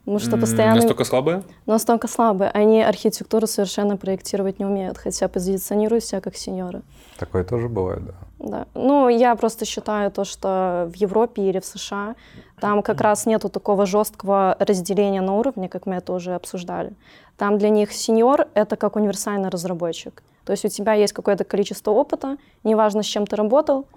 [0.05, 0.75] Потому что постоянно...
[0.75, 1.43] Настолько слабые?
[1.65, 2.49] Настолько слабые.
[2.51, 6.81] Они архитектуру совершенно проектировать не умеют, хотя позиционируют себя как сеньоры.
[7.17, 8.13] Такое тоже бывает, да.
[8.39, 8.65] Да.
[8.73, 12.15] Ну, я просто считаю то, что в Европе или в США
[12.59, 16.91] там как раз нету такого жесткого разделения на уровне, как мы это уже обсуждали.
[17.37, 20.21] Там для них сеньор— это как универсальный разработчик.
[20.45, 23.87] То есть у тебя есть какое-то количество опыта, неважно, с чем ты работал,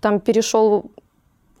[0.00, 0.90] там перешел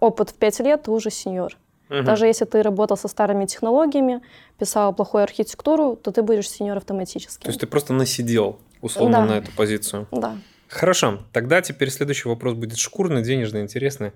[0.00, 1.56] опыт в пять лет, ты уже сеньор.
[1.88, 2.04] Мгм.
[2.04, 4.20] Даже если ты работал со старыми технологиями,
[4.58, 7.42] писал плохую архитектуру, то ты будешь сеньор автоматически.
[7.42, 9.24] То есть ты просто насидел, условно, Да.
[9.26, 10.08] на эту позицию.
[10.10, 10.36] Да.
[10.68, 14.12] Хорошо, тогда теперь следующий вопрос будет шкурный, денежный, интересный.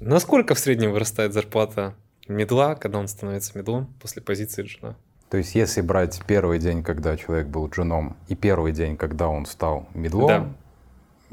[0.00, 1.94] Насколько в среднем вырастает зарплата
[2.28, 4.96] медла, когда он становится медлом после позиции джуна?
[5.32, 9.46] То есть, если брать первый день, когда человек был джуном, и первый день, когда он
[9.46, 10.46] стал медлом, Да.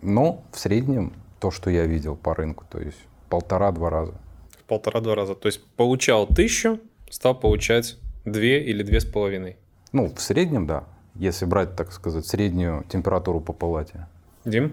[0.01, 2.95] ну, в среднем то, что я видел по рынку, то есть
[3.27, 4.13] полтора-два раза.
[4.51, 5.35] В полтора-два раза.
[5.35, 9.57] То есть получал тысячу, стал получать две или две с половиной.
[9.91, 10.85] Ну, в среднем, да.
[11.15, 14.07] Если брать, так сказать, среднюю температуру по палате.
[14.45, 14.71] Дим?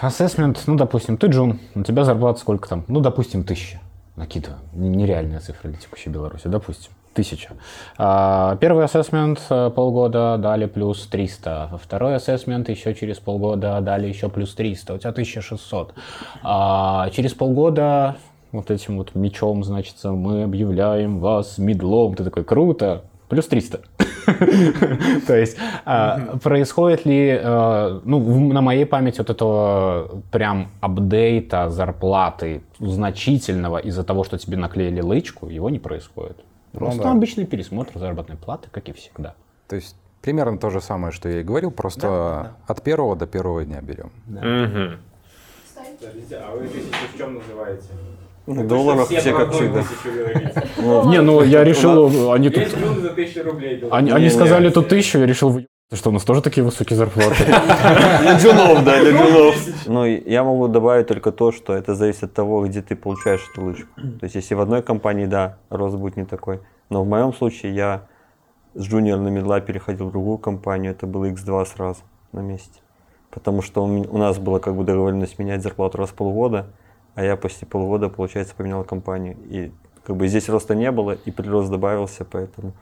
[0.00, 2.84] Ассессмент, ну, допустим, ты джун, у тебя зарплата сколько там?
[2.86, 3.80] Ну, допустим, тысяча.
[4.16, 4.58] Накидываю.
[4.74, 6.46] Н- Нереальная цифра для текущей Беларуси.
[6.48, 7.50] Допустим, тысяча.
[7.98, 11.78] А, Первый ассессмент э, полгода дали плюс 300.
[11.82, 14.94] Второй ассессмент еще через полгода дали еще плюс 300.
[14.94, 15.94] У тебя 1600.
[16.42, 18.16] А через полгода
[18.52, 22.14] вот этим вот мечом, значит, мы объявляем вас медлом.
[22.14, 23.80] Ты такой, круто, плюс 300.
[25.26, 32.62] То есть а, происходит ли, э, ну, на моей памяти вот этого прям апдейта зарплаты
[32.78, 36.38] значительного из-за того, что тебе наклеили лычку, его не происходит.
[36.72, 37.10] Просто да.
[37.12, 39.34] обычный пересмотр заработной платы, как и всегда.
[39.68, 43.64] То есть примерно то же самое, что я и говорил, просто от первого до первого
[43.64, 44.10] дня берем.
[46.00, 47.88] А вы тысячу в чем называете?
[48.46, 49.84] В долларах все как всегда.
[50.78, 52.68] Ну, Не, ну я решил, они тут...
[52.68, 53.84] за тысячу рублей.
[53.90, 55.60] Они, сказали тут тысячу, я решил,
[55.92, 57.44] что, у нас тоже такие высокие зарплаты?
[57.44, 59.56] Для джунов, да, для джунов.
[59.86, 63.62] Ну, я могу добавить только то, что это зависит от того, где ты получаешь эту
[63.62, 63.88] лыжку.
[63.96, 66.60] То есть, если в одной компании, да, рост будет не такой.
[66.88, 68.06] Но в моем случае я
[68.74, 72.00] с джуниор на медла переходил в другую компанию, это было X2 сразу
[72.32, 72.80] на месте.
[73.30, 76.68] Потому что у нас была как бы договоренность менять зарплату раз в полгода,
[77.14, 79.36] а я после полугода, получается, поменял компанию.
[79.48, 79.72] И
[80.04, 82.72] как бы здесь роста не было, и прирост добавился, поэтому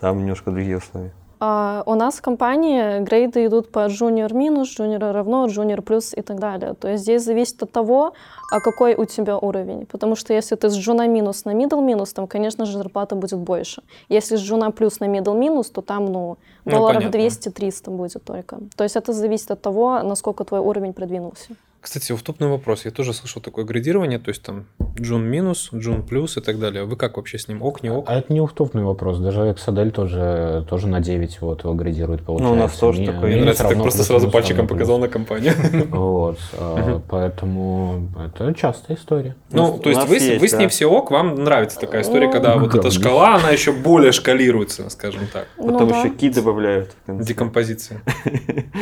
[0.00, 1.12] там немножко другие условия.
[1.40, 6.22] А у нас в компании грейды идут по junior минус, junior равно, junior плюс и
[6.22, 6.74] так далее.
[6.74, 8.14] То есть здесь зависит от того,
[8.50, 9.84] а какой у тебя уровень.
[9.84, 13.40] Потому что если ты с джуна минус на middle минус, там, конечно же, зарплата будет
[13.40, 13.82] больше.
[14.08, 17.18] Если с джуна плюс на middle минус, то там, ну, Ну, долларов понятно.
[17.18, 18.58] 200-300 будет только.
[18.76, 21.56] То есть это зависит от того, насколько твой уровень продвинулся.
[21.84, 22.86] Кстати, втопный вопрос.
[22.86, 24.64] Я тоже слышал такое градирование, то есть там
[24.98, 26.84] джун минус, джун плюс и так далее.
[26.84, 27.60] Вы как вообще с ним?
[27.62, 28.06] Ок, не ок?
[28.08, 29.18] А это не уфтовный вопрос.
[29.18, 32.54] Даже Exadel тоже, тоже на 9 вот его градирует, получается.
[32.54, 34.98] Ну, у нас тоже Мне- такое мне Мне нравится, равно просто плюс, сразу пальчиком показал
[34.98, 35.52] на компанию.
[35.90, 39.36] Вот, а, поэтому это частая история.
[39.50, 40.68] Ну, У то есть вы, с- да.
[40.68, 44.88] все ок, вам нравится такая история, Ну, когда вот эта шкала, она еще более шкалируется,
[44.88, 45.48] скажем так.
[45.58, 46.92] Потом ну, еще ки добавляют.
[47.06, 48.00] Декомпозиция.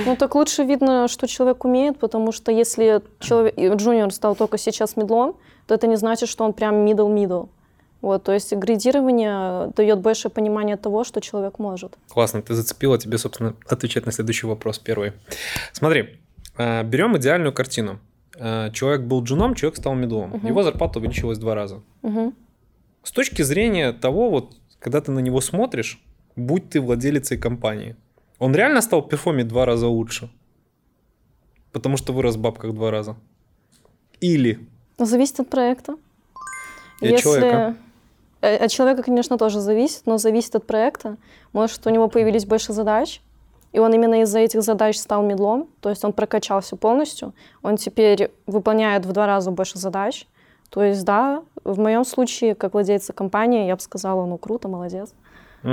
[0.06, 4.58] Ну, так лучше видно, что человек умеет, потому что если человек, и джуниор стал только
[4.58, 5.34] сейчас медлом,
[5.66, 7.48] то это не значит, что он прям middle-middle.
[8.00, 11.96] Вот, то есть градирование дает большее понимание того, что человек может.
[12.08, 15.12] Классно, ты зацепила, тебе, собственно, отвечать на следующий вопрос первый.
[15.72, 16.18] Смотри,
[16.58, 18.00] э, берем идеальную картину.
[18.36, 20.30] Э, Человек был джуном, человек стал медлом.
[20.30, 20.48] Мгм.
[20.48, 21.80] Его зарплата увеличилась в два раза.
[22.02, 22.34] Мгм.
[23.04, 26.00] С точки зрения того, вот, когда ты на него смотришь,
[26.34, 27.94] будь ты владелицей компании,
[28.38, 30.28] он реально стал перформить в два раза лучше?
[31.72, 33.16] Потому что вырос в бабках два раза.
[34.20, 34.60] Или
[34.98, 35.96] Зависит от проекта.
[37.00, 37.76] И от человека.
[38.40, 41.16] Э, От человека, конечно, тоже зависит, но зависит от проекта.
[41.52, 43.20] Может, у него появились больше задач,
[43.72, 47.32] и он именно из-за этих задач стал медлом, то есть он прокачался полностью,
[47.62, 50.26] он теперь выполняет в два раза больше задач.
[50.70, 55.12] То есть, да, в моем случае, как владельца компании, я бы сказала, ну, круто, молодец.
[55.62, 55.68] И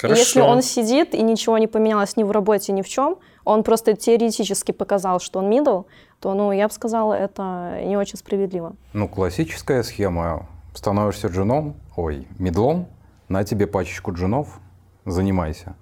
[0.00, 0.20] Хорошо.
[0.20, 3.94] Если он сидит и ничего не поменялось ни в работе, ни в чем, он просто
[3.94, 5.86] теоретически показал, что он middle,
[6.20, 8.74] то, ну, я бы сказала, это не очень справедливо.
[8.92, 10.46] Ну, классическая схема.
[10.74, 12.88] Становишься джуном, ой, медлом,
[13.28, 14.60] на тебе пачечку джунов,
[15.04, 15.76] занимайся.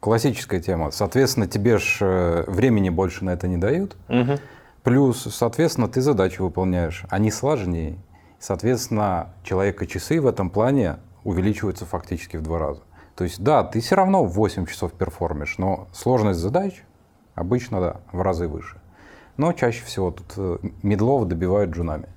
[0.00, 0.90] Классическая тема.
[0.92, 3.96] Соответственно, тебе же времени больше на это не дают.
[4.08, 4.38] Мгм.
[4.82, 7.04] Плюс, соответственно, ты задачи выполняешь.
[7.10, 7.98] Они сложнее.
[8.38, 12.80] Соответственно, человека часы в этом плане увеличиваются фактически в два раза.
[13.14, 16.82] То есть, да, ты все равно в 8 часов перформишь, но сложность задач
[17.34, 18.76] обычно, да, в разы выше.
[19.36, 22.08] Но чаще всего тут э, медлов добивают джунами,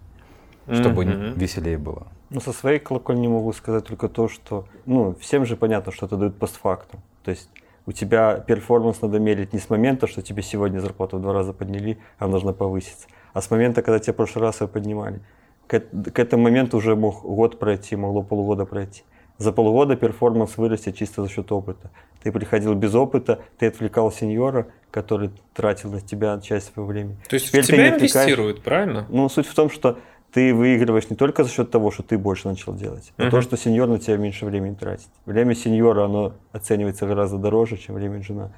[0.72, 1.34] чтобы Мгм.
[1.36, 2.08] веселее было.
[2.30, 6.18] Ну, со своей колокольни могу сказать только то, что, ну, всем же понятно, что это
[6.18, 7.00] дают постфактум.
[7.24, 7.50] То есть
[7.86, 11.54] у тебя перформанс надо мерить не с момента, что тебе сегодня зарплату в два раза
[11.54, 15.22] подняли, а она должна повыситься, а с момента, когда тебе в прошлый раз ее поднимали.
[15.68, 19.04] К, к этому моменту уже мог год пройти, могло полгода пройти.
[19.38, 21.90] За полгода перформанс вырастет чисто за счет опыта.
[22.22, 27.18] Ты приходил без опыта, ты отвлекал сеньора, который тратил на тебя часть своего времени.
[27.28, 29.06] То есть Теперь в тебя инвестируют, правильно?
[29.10, 29.98] Ну, суть в том, что
[30.32, 33.32] ты выигрываешь не только за счет того, что ты больше начал делать, а Мгм.
[33.32, 35.10] то, что сеньор на тебя меньше времени тратит.
[35.26, 38.52] Время сеньора, оно оценивается гораздо дороже, чем время жена.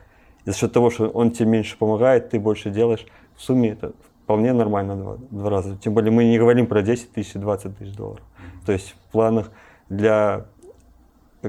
[0.45, 3.93] И за счет того, что он тебе меньше помогает, ты больше делаешь, в сумме это
[4.23, 5.75] вполне нормально два, два раза.
[5.77, 8.23] Тем более мы не говорим про 10 тысяч и 20 тысяч долларов.
[8.65, 9.51] То есть в планах
[9.89, 10.45] для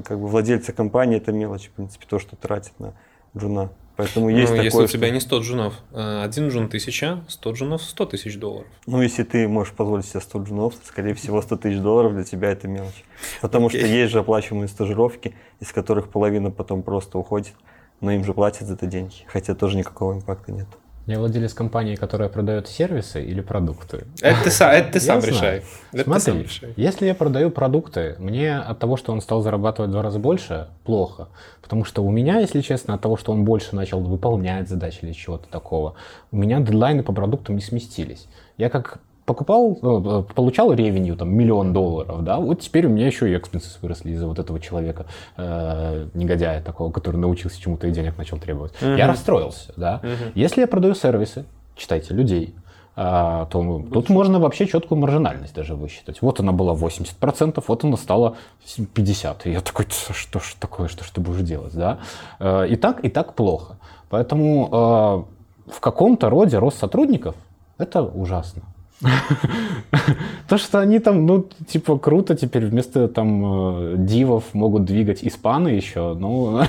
[0.02, 2.94] как бы, владельца компании это мелочь, в принципе, то, что тратит на
[3.36, 3.70] джуна.
[3.96, 7.24] Поэтому есть ну, такое, если у что- тебя не 100 джунов, а один джун 1000,
[7.28, 8.68] 100 джунов 100 тысяч долларов.
[8.86, 12.24] Ну, если ты можешь позволить себе 100 джунов, то, скорее всего, 100 тысяч долларов для
[12.24, 13.04] тебя это мелочь.
[13.40, 13.90] Потому что Окей.
[13.90, 17.54] есть же оплачиваемые стажировки, из которых половина потом просто уходит,
[18.02, 20.68] но им же платят за это деньги, хотя тоже никакого импакта нет.
[21.06, 24.04] Я владелец компании, которая продает сервисы или продукты.
[24.20, 25.58] Это ты, са- это ты сам решай.
[25.58, 26.72] Это ты Смотри, сам решай.
[26.76, 30.66] если я продаю продукты, мне от того, что он стал зарабатывать в два раза больше,
[30.84, 31.28] плохо.
[31.62, 35.12] Потому что у меня, если честно, от того, что он больше начал выполнять задачи или
[35.12, 35.94] чего-то такого,
[36.32, 38.26] у меня дедлайны по продуктам не сместились.
[38.58, 43.30] Я как покупал, э, получал ревенью там миллион долларов, да, вот теперь у меня еще
[43.30, 48.16] и экспенсис выросли из-за вот этого человека, э, негодяя такого, который научился чему-то и денег
[48.16, 48.72] начал требовать.
[48.80, 50.00] Я расстроился, да.
[50.34, 51.44] Если я продаю сервисы,
[51.76, 52.54] читайте, людей,
[52.98, 56.22] а, то тут можно вообще четкую маржинальность даже высчитать.
[56.22, 59.42] Вот она была 80%, вот она стала 50%.
[59.44, 61.98] И я такой, «Ц, что ж такое, что ж ты будешь делать, да?
[62.38, 63.76] Э, И так, и так плохо.
[64.08, 65.26] Поэтому
[65.68, 67.34] э, в каком-то роде рост сотрудников–
[67.78, 68.62] это ужасно.
[70.48, 75.68] То, что они там, ну, типа, круто теперь вместо там э, дивов могут двигать испаны
[75.68, 76.62] еще, ну,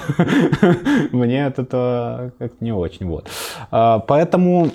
[1.12, 3.30] мне от этого как-то не очень, вот.
[3.72, 4.72] А, Поэтому,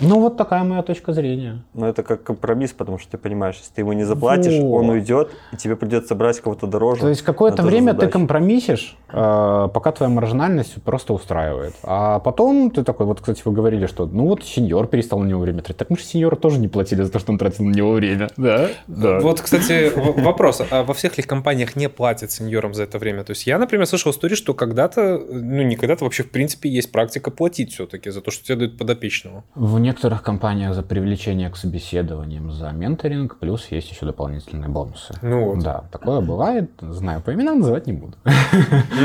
[0.00, 1.62] ну, вот такая моя точка зрения.
[1.74, 5.30] Но это как компромисс, потому что ты понимаешь, если ты ему не заплатишь, он уйдет,
[5.52, 7.00] и тебе придется брать кого-то дороже.
[7.02, 11.74] То есть какое-то время ты компромиссишь, пока твоя маржинальность просто устраивает.
[11.82, 15.40] А потом ты такой, вот, кстати, вы говорили, что ну вот сеньор перестал на него
[15.40, 15.78] время тратить.
[15.78, 18.28] Так мы же сеньора тоже не платили за то, что он тратил на него время.
[18.42, 18.70] Да?
[18.88, 19.20] Да.
[19.20, 20.62] Вот, кстати, вопрос.
[20.68, 23.22] А во всех ли компаниях не платят сеньорам за это время?
[23.22, 26.90] То есть я, например, слышал историю, что когда-то, ну не когда-то, вообще в принципе есть
[26.90, 29.44] практика платить все-таки за то, что тебе дают подопечного.
[29.54, 35.14] В некоторых компаниях за привлечение к собеседованиям, за менторинг, плюс есть еще дополнительные бонусы.
[35.22, 35.58] Ну вот.
[35.60, 36.70] Да, такое бывает.
[36.80, 38.16] Знаю, по именам называть не буду.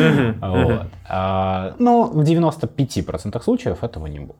[1.09, 4.37] А, Но в 95% случаев этого не будет.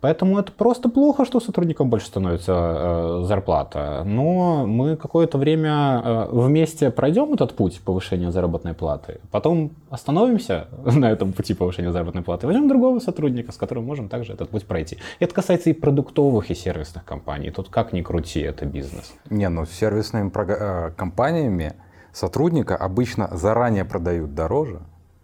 [0.00, 4.02] Поэтому это просто плохо, что сотрудникам больше становится э, зарплата.
[4.04, 11.10] Но мы какое-то время э, вместе пройдем этот путь повышения заработной платы, потом остановимся на
[11.10, 14.98] этом пути повышения заработной платы, возьмем другого сотрудника, с которым можем также этот путь пройти.
[15.18, 17.50] И это касается и продуктовых, и сервисных компаний.
[17.50, 19.12] Тут как ни крути, это бизнес.
[19.30, 21.74] Не, ну с сервисными э, компаниями
[22.12, 24.80] сотрудника обычно заранее продают дороже,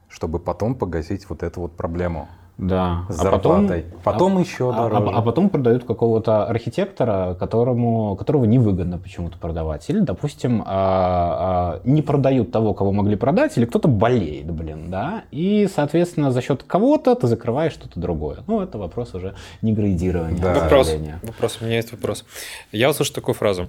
[0.09, 3.05] чтобы потом погасить вот эту вот проблему Да.
[3.09, 3.85] с А потом- зарплатой.
[4.05, 5.17] Потом еще А, а- дороже.
[5.17, 9.91] а потом продают какого-то архитектора, которому, которого невыгодно почему-то продавать.
[9.91, 15.25] Или, допустим, а, а, не продают того, кого могли продать, или кто-то болеет, блин, да.
[15.33, 18.39] И, соответственно, за счет кого-то ты закрываешь что-то другое.
[18.47, 20.41] Ну, это вопрос уже не градирования.
[20.41, 20.53] Да.
[20.53, 20.95] а Вопрос.
[21.25, 21.59] Вопрос.
[21.61, 22.25] У меня есть вопрос.
[22.71, 23.69] Я услышал такую фразу.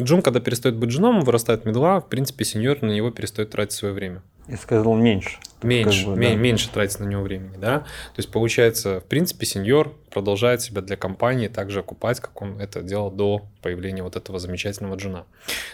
[0.00, 3.94] Джун, когда перестает быть джуном, вырастает медла, в принципе, сеньор на него перестает тратить свое
[3.94, 4.22] время.
[4.48, 5.38] Я сказал меньше.
[5.62, 6.34] Меньше, Как бы, ме- да.
[6.36, 7.78] меньше тратить на него времени, да?
[7.80, 12.82] То есть, получается, в принципе, сеньор продолжает себя для компании также окупать, как он это
[12.82, 15.24] делал до появления вот этого замечательного джуна.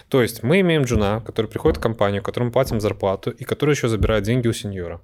[0.07, 3.89] То есть, мы имеем джуна, который приходит в компанию, которому платим зарплату, и который еще
[3.89, 5.01] забирает деньги у сеньора.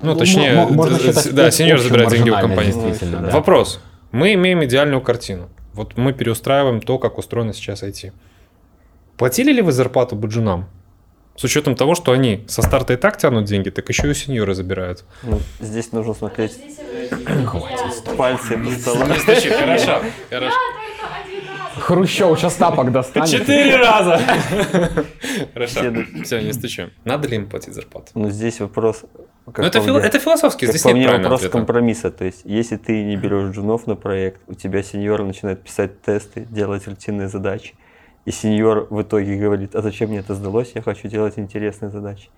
[0.00, 2.72] Ну, Ну, точнее, можно считать да, сеньор забирает деньги у компании.
[3.10, 3.30] да.
[3.30, 3.80] Вопрос.
[4.12, 5.48] Мы имеем идеальную картину.
[5.74, 8.12] Вот мы переустраиваем то, как устроено сейчас IT.
[9.16, 10.66] Платили ли вы зарплату буджунам?
[11.36, 14.14] С учетом того, что они со старта и так тянут деньги, так еще и у
[14.14, 15.04] сеньоры забирают.
[15.22, 16.58] Ну, здесь нужно смотреть
[18.16, 19.04] пальцы по столу.
[19.04, 20.56] Хорошо, хорошо.
[21.78, 23.28] Хрущев сейчас тапок достанет.
[23.28, 24.18] Четыре раза.
[25.52, 25.80] Хорошо.
[26.24, 26.90] Все, не стучим.
[27.04, 28.08] Надо ли им платить зарплату?
[28.14, 29.02] Но здесь вопрос...
[29.44, 31.52] как Ну, это, фил- это философски, как здесь по нет вопрос ответа.
[31.58, 32.10] компромисса.
[32.10, 36.46] То есть, если ты не берешь джунов на проект, у тебя сеньор начинает писать тесты,
[36.50, 37.74] делать рутинные задачи,
[38.26, 42.28] и сеньор в итоге говорит, а зачем мне это сдалось, я хочу делать интересные задачи.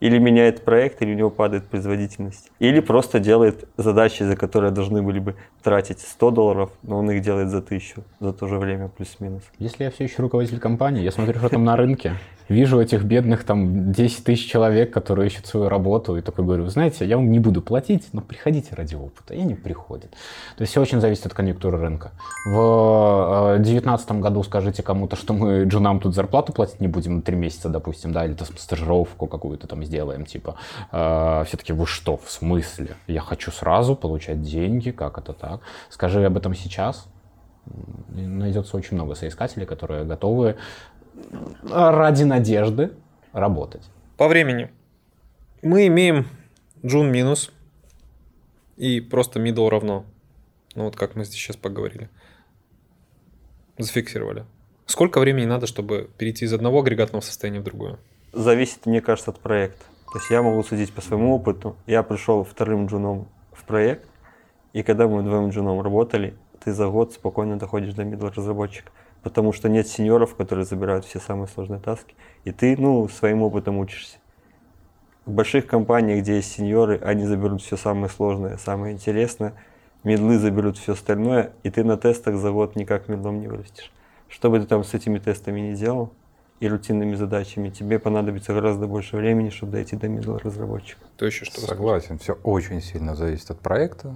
[0.00, 2.50] Или меняет проект, или у него падает производительность.
[2.58, 7.22] Или просто делает задачи, за которые должны были бы тратить 100 долларов, но он их
[7.22, 9.42] делает за 1000 за то же время, плюс-минус.
[9.58, 12.14] Если я все еще руководитель компании, я смотрю, что там на рынке,
[12.48, 17.06] вижу этих бедных там 10 тысяч человек, которые ищут свою работу, и такой говорю, знаете,
[17.06, 19.34] я вам не буду платить, но приходите ради опыта.
[19.34, 20.10] И они приходят.
[20.10, 22.12] То есть все очень зависит от конъюнктуры рынка.
[22.46, 27.36] В 2019 году скажите кому-то, что мы джунам тут зарплату платить не будем на 3
[27.36, 30.56] месяца, допустим, да, или там стажировку какую-то там сделаем, типа.
[31.46, 32.96] все-таки вы что, в смысле?
[33.06, 35.60] Я хочу сразу получать деньги, как это так?
[35.90, 37.06] Скажи об этом сейчас,
[38.08, 40.56] найдется очень много соискателей, которые готовы
[41.70, 42.92] ради надежды
[43.32, 43.82] работать.
[44.16, 44.70] По времени.
[45.62, 46.26] Мы имеем
[46.84, 47.52] джун минус
[48.76, 50.04] и просто middle равно.
[50.74, 52.08] Ну вот как мы здесь сейчас поговорили.
[53.78, 54.44] Зафиксировали.
[54.86, 57.98] Сколько времени надо, чтобы перейти из одного агрегатного состояния в другое?
[58.32, 59.84] Зависит, мне кажется, от проекта.
[60.12, 61.76] То есть я могу судить по своему опыту.
[61.86, 64.06] Я пришел вторым джуном в проект,
[64.72, 68.92] и когда мы вдвоем джуном работали, ты за год спокойно доходишь до middle разработчика.
[69.26, 72.14] Потому что нет сеньоров, которые забирают все самые сложные таски.
[72.44, 74.18] И ты, ну, своим опытом учишься.
[75.24, 79.54] В больших компаниях, где есть сеньоры, они заберут все самое сложное, самое интересное.
[80.04, 83.90] Медлы заберут все остальное, и ты на тестах за год никак медлом не вырастешь.
[84.28, 86.12] Что бы ты там с этими тестами не делал
[86.60, 91.00] и рутинными задачами, тебе понадобится гораздо больше времени, чтобы дойти до middle разработчика.
[91.16, 94.14] То еще что Согласен, все очень сильно зависит от проекта.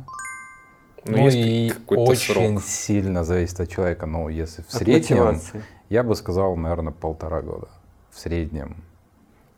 [1.05, 2.63] Ну, Ну есть и очень срок.
[2.65, 4.07] сильно зависит от человека.
[4.07, 5.63] Ну, если в От среднем, мотивации.
[5.89, 7.69] я бы сказал, наверное, полтора года
[8.11, 8.77] в среднем.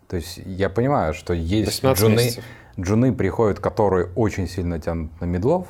[0.08, 2.44] То есть я понимаю, что есть 18 джуны, месяцев.
[2.78, 5.66] джуны приходят, которые очень сильно тянут на медлов,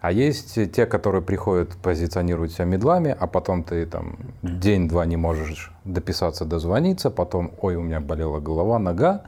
[0.00, 5.72] а есть те, которые приходят, позиционируют себя медлами, а потом ты там день-два не можешь
[5.84, 9.22] дописаться, дозвониться, потом, ой, у меня болела голова, нога,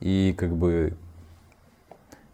[0.00, 0.94] и как бы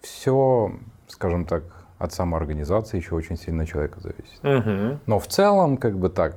[0.03, 0.73] все,
[1.09, 1.65] скажем так,
[1.99, 4.43] от самоорганизации еще очень сильно человека зависит.
[4.43, 5.01] Мгм.
[5.07, 6.37] Но в целом, как бы так,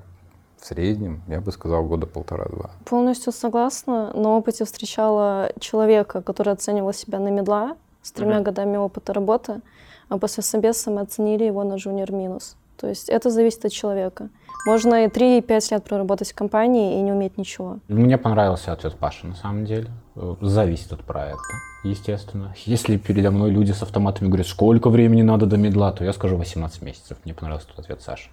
[0.59, 2.70] в среднем, я бы сказал, года полтора-два.
[2.86, 4.14] Полностью согласна.
[4.14, 9.62] На опыте встречала человека, который оценивал себя на медла с тремя годами опыта работы,
[10.09, 12.55] а после собеса мы оценили его на junior минус.
[12.82, 14.29] То есть это зависит от человека.
[14.65, 17.77] Можно и 3-5 лет проработать в компании и не уметь ничего.
[17.88, 19.89] Мне понравился ответ Паши, на самом деле.
[20.15, 21.53] Э, Зависит от проекта,
[21.84, 22.55] естественно.
[22.65, 26.38] Если передо мной люди с автоматами говорят, сколько времени надо до медла, то я скажу
[26.38, 27.17] 18 месяцев.
[27.23, 28.29] Мне понравился тот ответ Саши.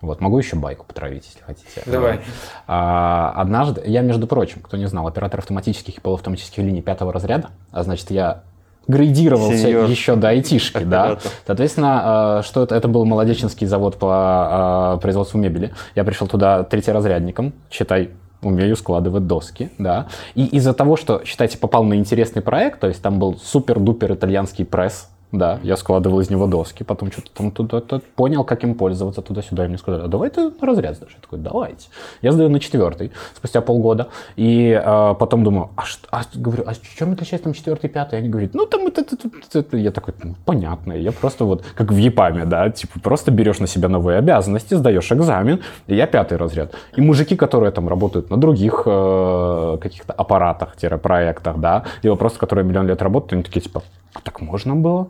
[0.00, 1.82] Вот, могу еще байку потравить, если хотите.
[1.84, 2.20] Давай.
[2.66, 7.50] А, однажды, я, между прочим, кто не знал, оператор автоматических и полуавтоматических линий пятого разряда,
[7.70, 8.44] а значит, я
[8.90, 9.88] градировался Сеньор.
[9.88, 11.18] еще до айтишки, да.
[11.46, 12.74] Соответственно, э, что это?
[12.74, 15.72] Это был молодеченский завод по э, производству мебели.
[15.94, 18.10] Я пришел туда третьеразрядником, считай,
[18.42, 20.08] умею складывать доски, да.
[20.34, 24.64] И из-за того, что, считайте, попал на интересный проект, то есть там был супер-дупер итальянский
[24.64, 28.74] пресс, да, я складывал из него доски, потом что-то там туда туда понял, как им
[28.74, 31.12] пользоваться туда-сюда, и мне сказали, а давай ты на разряд сдашь.
[31.14, 31.88] Я такой, давайте.
[32.20, 36.74] Я сдаю на четвертый спустя полгода, и э, потом думаю, а, что, а, говорю, а
[36.74, 38.18] чем отличается там четвертый, пятый?
[38.18, 39.76] Они говорят, ну там это, это, это, это».
[39.76, 43.66] Я такой, «Ну, понятно, я просто вот, как в ЕПАМе, да, типа просто берешь на
[43.66, 46.74] себя новые обязанности, сдаешь экзамен, и я пятый разряд.
[46.96, 52.88] И мужики, которые там работают на других э, каких-то аппаратах-проектах, да, и вопросы, которые миллион
[52.88, 53.82] лет работают, они такие, типа,
[54.14, 55.08] а так можно было?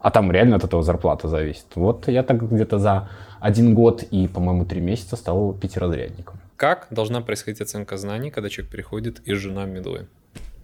[0.00, 1.66] А там реально от этого зарплата зависит.
[1.74, 3.08] Вот я так где-то за
[3.40, 6.38] один год и, по-моему, три месяца стал пятиразрядником.
[6.56, 10.06] Как должна происходить оценка знаний, когда человек переходит из жена в медлы?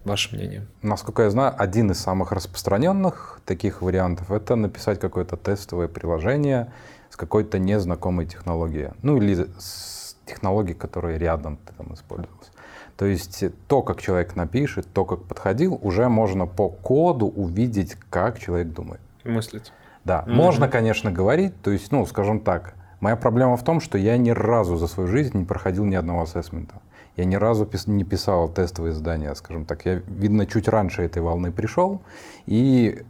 [0.03, 0.65] Ваше мнение?
[0.81, 6.73] Насколько я знаю, один из самых распространенных таких вариантов– это написать какое-то тестовое приложение
[7.09, 8.91] с какой-то незнакомой технологией.
[9.01, 12.51] Ну или с технологией, которая рядом там использовалась.
[12.97, 18.39] То есть то, как человек напишет, то, как подходил, уже можно по коду увидеть, как
[18.39, 19.01] человек думает.
[19.23, 19.71] Мыслить.
[20.03, 24.17] Да, можно, конечно, говорить, то есть, ну, скажем так, моя проблема в том, что я
[24.17, 26.75] ни разу за свою жизнь не проходил ни одного ассессмента.
[27.15, 29.85] Я ни разу пис- не писал тестовые задания, скажем так.
[29.85, 32.01] Я, видно, чуть раньше этой волны пришел,
[32.47, 33.03] и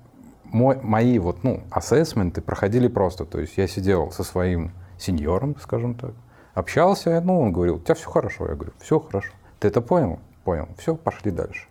[0.43, 3.25] мой, мои вот, ну, ассессменты проходили просто.
[3.25, 6.11] То есть я сидел со своим сеньором, скажем так,
[6.53, 8.47] общался, ну, он говорил, у тебя все хорошо.
[8.47, 9.31] Я говорю, все хорошо.
[9.59, 10.19] Ты это понял?
[10.43, 10.67] Понял.
[10.77, 11.67] Все, пошли дальше.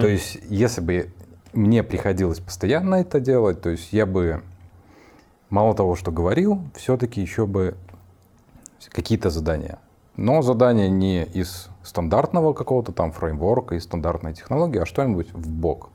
[0.00, 1.12] То есть, если бы
[1.52, 4.42] мне приходилось постоянно это делать, то есть я бы
[5.50, 7.76] мало того, что говорил, все-таки еще бы
[8.90, 9.78] какие-то задания.
[10.16, 15.90] Но задания не из стандартного какого-то там фреймворка, из стандартной технологии, а что-нибудь в бок.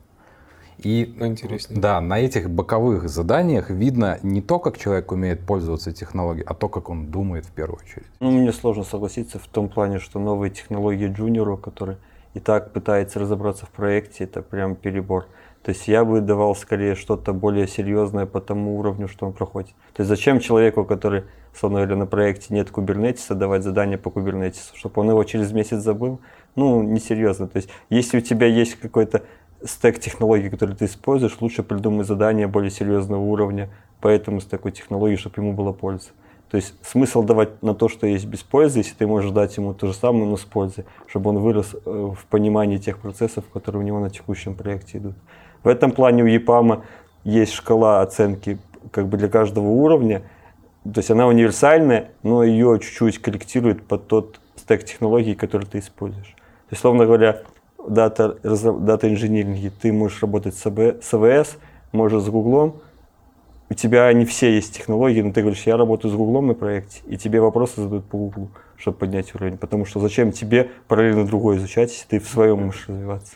[0.78, 1.80] И Ну, интереснее.
[1.80, 6.68] да, на этих боковых заданиях видно не то, как человек умеет пользоваться технологией, а то,
[6.68, 8.08] как он думает в первую очередь.
[8.20, 11.98] Ну, мне сложно согласиться в том плане, что новые технологии джуниору, который
[12.34, 15.28] и так пытается разобраться в проекте, это прям перебор.
[15.64, 19.72] То есть я бы давал скорее что-то более серьезное по тому уровню, что он проходит.
[19.94, 24.76] То есть зачем человеку, который, словно говоря, на проекте нет кубернетиса, давать задание по кубернетису,
[24.76, 26.20] чтобы он его через месяц забыл?
[26.56, 27.48] Ну, несерьезно.
[27.48, 29.24] То есть если у тебя есть какой-то
[29.64, 33.70] стек технологий, который ты используешь, лучше придумай задание более серьезного уровня
[34.02, 36.10] по этому стеку технологий, чтобы ему было польза.
[36.52, 39.74] То есть смысл давать на то, что есть без пользы, если ты можешь дать ему
[39.74, 43.82] то же самое, но с пользой, чтобы он вырос э, в понимании тех процессов, которые
[43.82, 45.16] у него на текущем проекте идут.
[45.64, 46.84] В этом плане у ЕПАМа
[47.24, 48.58] есть шкала оценки
[48.92, 50.24] как бы для каждого уровня.
[50.84, 56.36] То есть она универсальная, но ее чуть-чуть корректирует под тот стек технологий, который ты используешь.
[56.36, 57.44] То есть, словно говоря,
[57.88, 61.58] дата, дата инжиниринге ты можешь работать с, АВС,
[61.92, 62.82] можешь с Гуглом,
[63.70, 67.02] у тебя не все есть технологии, но ты говоришь, я работаю с Гуглом на проекте,
[67.08, 69.58] и тебе вопросы задают по Гуглу, чтобы поднять уровень.
[69.58, 73.36] Потому что зачем тебе параллельно другое изучать, если ты в своем можешь развиваться?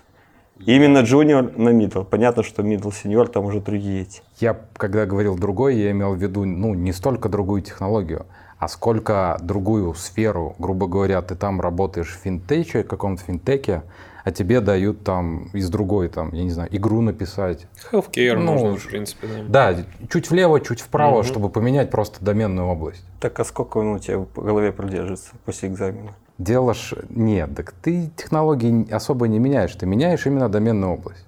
[0.66, 2.05] Именно junior на middle.
[2.05, 4.22] Понятно, что middle, senior, там уже другие эти.
[4.39, 8.26] Я, когда говорил другой, я имел в виду, ну, не столько другую технологию,
[8.58, 10.55] а сколько другую сферу.
[10.60, 13.84] Грубо говоря, ты там работаешь в финтече, каком-то финтеке,
[14.28, 17.66] а тебе дают там из другой, там, я не знаю, игру написать.
[17.91, 19.74] Healthcare Ну, можно, в принципе, да.
[19.74, 23.05] Да, чуть влево, чуть вправо, чтобы поменять просто доменную область.
[23.22, 26.12] Так а сколько он у тебя в голове продержится после экзамена?
[26.39, 26.95] Ж...
[27.09, 29.75] Нет, так ты технологии особо не меняешь.
[29.75, 31.25] Ты меняешь именно доменную область.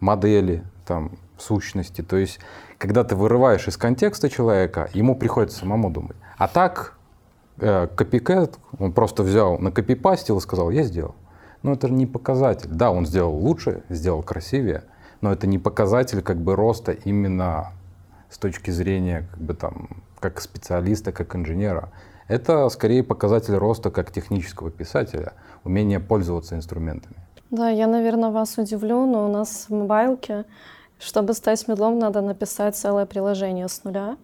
[0.00, 2.02] Модели, там, сущности.
[2.02, 2.40] То есть,
[2.78, 6.16] когда ты вырываешь из контекста человека, ему приходится самому думать.
[6.36, 6.94] А так,
[7.58, 7.88] э,
[8.78, 11.14] он просто взял, накопипастил и сказал, я сделал.
[11.62, 12.70] Но это не показатель.
[12.70, 14.84] Да, он сделал лучше, сделал красивее,
[15.20, 17.72] но это не показатель как бы роста именно
[18.30, 19.88] с точки зрения как бы там
[20.20, 21.90] как специалиста, как инженера.
[22.30, 25.32] Это скорее показатель роста как технического писателя,
[25.64, 27.16] умение пользоваться инструментами.
[27.50, 30.44] Да, я, наверное, вас удивлю, но у нас в мобайлке,
[31.00, 34.16] чтобы стать медлом, надо написать целое приложение с нуля,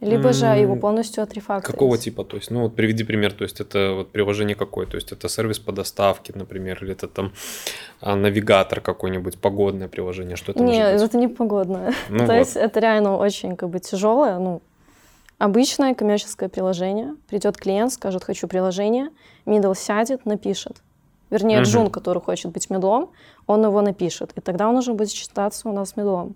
[0.00, 1.78] либо же его полностью отрефакторить.
[1.78, 2.24] Какого типа?
[2.24, 3.32] То есть, ну вот приведи пример.
[3.32, 4.86] То есть это вот приложение какое?
[4.86, 7.32] То есть это сервис по доставке, например, или это там
[8.00, 11.02] а, навигатор какой-нибудь, погодное приложение, что это может Нет, быть?
[11.02, 11.92] это не погодное.
[12.08, 12.32] Ну То вот.
[12.32, 14.62] есть это реально очень как бы тяжелое, ну,
[15.44, 17.16] обычное коммерческое приложение.
[17.28, 19.10] Придет клиент, скажет, хочу приложение,
[19.46, 20.82] middle сядет, напишет.
[21.30, 21.64] Вернее, Мгм.
[21.64, 23.10] джун, который хочет быть медлом,
[23.46, 24.32] он его напишет.
[24.36, 26.34] И тогда он уже будет считаться у нас медлом.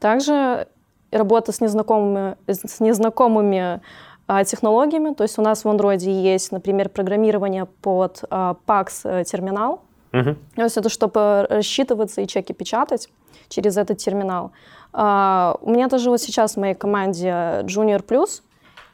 [0.00, 0.66] Также
[1.10, 3.80] работа с незнакомыми, с незнакомыми
[4.26, 5.14] а, технологиями.
[5.14, 9.80] То есть у нас в Android есть, например, программирование под а, PAX-терминал.
[10.12, 10.36] Мгм.
[10.56, 13.08] То есть это чтобы рассчитываться и чеки печатать
[13.48, 14.52] через этот терминал.
[14.92, 17.28] А, у меня даже вот сейчас в моей команде
[17.64, 18.42] Junior Plus,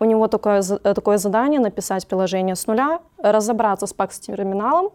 [0.01, 4.91] у него такое, э, такое задание написать приложение с нуля, разобраться с PAX-терминалом,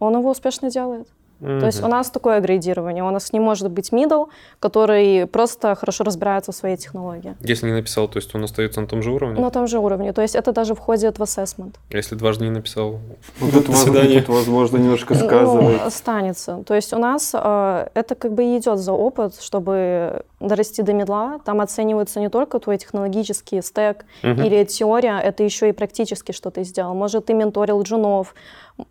[0.00, 1.08] он его успешно делает.
[1.40, 3.02] То есть у нас такое градирование.
[3.04, 4.28] У нас не может быть middle,
[4.58, 7.34] который просто хорошо разбирается в своей технологии.
[7.40, 9.40] Если не написал, то есть он остается на том же уровне?
[9.40, 10.12] На том же уровне.
[10.12, 11.74] То есть это даже входит в assessment.
[11.92, 13.00] А Если дважды не написал,
[13.40, 14.20] Вот тут, До воз- свидания.
[14.20, 15.82] тут, возможно, немножко Ну, сказывает.
[15.82, 16.62] останется.
[16.66, 20.92] То есть у нас э, это как бы и идет за опыт, чтобы дорасти до
[20.92, 21.40] медла.
[21.44, 26.64] Там оценивается не только твой технологический стек или теория, это еще и практически что ты
[26.64, 26.94] сделал.
[26.94, 28.34] Может, ты менторил джунов,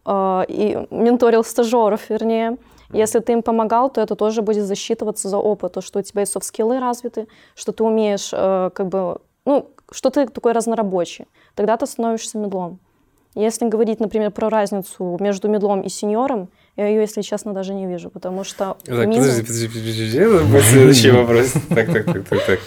[0.07, 2.57] и менторил стажеров, вернее.
[2.91, 6.23] Если ты им помогал, то это тоже будет засчитываться за опыт, то, что у тебя
[6.23, 11.27] и софт-скиллы развиты, что ты умеешь, э, как бы, ну, что ты такой разнорабочий.
[11.55, 12.79] Тогда ты становишься мидлом.
[13.35, 16.49] Если говорить, например, про разницу между мидлом и сеньором,
[16.79, 20.63] я ее, если честно, даже не вижу, потому что Так, мид- подожди, подожди, подожди, будет
[20.63, 21.51] следующий вопрос.
[21.67, 22.59] Так, так, так, так, так.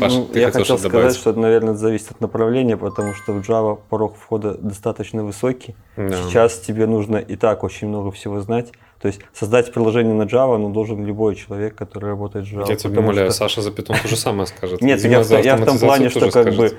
[0.00, 1.16] Паша, Ну, ты я хотел сказать, добавить?
[1.16, 5.74] что, наверное, это зависит от направления, потому что в Java порог входа достаточно высокий.
[5.96, 6.12] Да.
[6.12, 8.72] Сейчас тебе нужно и так очень много всего знать.
[9.06, 12.64] То есть создать приложение на Java, ну, должен любой человек, который работает с Java.
[12.68, 14.80] Я тебя потому умоляю, что- Саша за питон то же самое скажет.
[14.82, 16.56] Нет, я, в, за я в том плане, что как скажет.
[16.58, 16.76] бы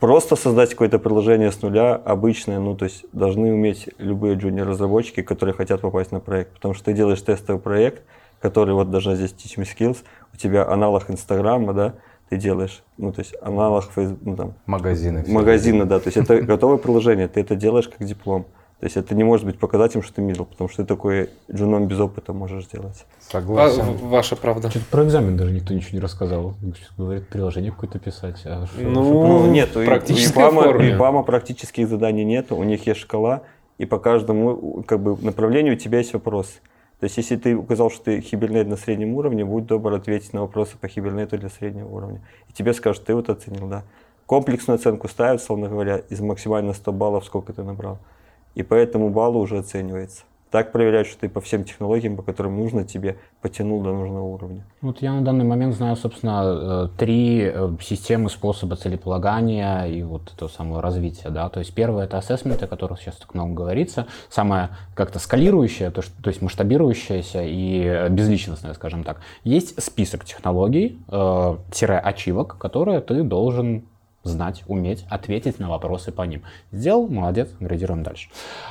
[0.00, 5.54] просто создать какое-то приложение с нуля обычное, ну, то есть должны уметь любые джуниор-разработчики, которые
[5.54, 6.54] хотят попасть на проект.
[6.54, 8.02] Потому что ты делаешь тестовый проект,
[8.40, 9.98] который вот даже здесь Teach Me Skills,
[10.34, 11.94] у тебя аналог Инстаграма, да,
[12.28, 15.22] ты делаешь, ну, то есть аналог фейс- ну, там, Магазины.
[15.22, 15.32] все.
[15.32, 18.46] магазина, да, то есть это готовое приложение, ты это делаешь как диплом.
[18.80, 21.88] То есть это не может быть показателем, что ты middle, потому что ты такой джуном
[21.88, 23.04] без опыта можешь сделать.
[23.28, 23.82] А, Согласен.
[23.82, 24.70] в- Ваша правда.
[24.70, 26.54] Что-то про экзамен даже никто ничего не рассказал.
[26.96, 28.40] Говорит, приложение какое-то писать.
[28.44, 30.90] А что- Ну, что Ну, нет, у ИБАМа, форме.
[30.94, 33.42] ИБАМа практических заданий нет, у них есть шкала,
[33.78, 36.60] и по каждому как бы, направлению у тебя есть вопросы.
[37.00, 40.42] То есть, если ты указал, что ты хибернет на среднем уровне, будь добр ответить на
[40.42, 42.20] вопросы по хибернету для среднего уровня.
[42.48, 43.82] И тебе скажут, ты вот оценил, да.
[44.26, 47.98] Комплексную оценку ставят, словно говоря, из максимально 100 баллов, сколько ты набрал.
[48.58, 50.24] И по этому баллу уже оценивается.
[50.50, 54.64] Так проверяют, что ты по всем технологиям, по которым нужно тебе, потянул до нужного уровня.
[54.80, 60.32] Вот я на данный момент знаю, собственно, э, три э, системы способа целеполагания и вот
[60.34, 64.08] это самое развитие, да, то есть первое это ассессменты, о которых сейчас так много говорится,
[64.28, 69.20] самое как-то скалирующее, то, что, то есть масштабирующееся и безличностное, скажем так.
[69.44, 73.84] Есть список технологий, э, тире ачивок, которые ты должен
[74.28, 76.42] знать, уметь ответить на вопросы по ним.
[76.72, 78.28] Сделал, молодец, градируем дальше.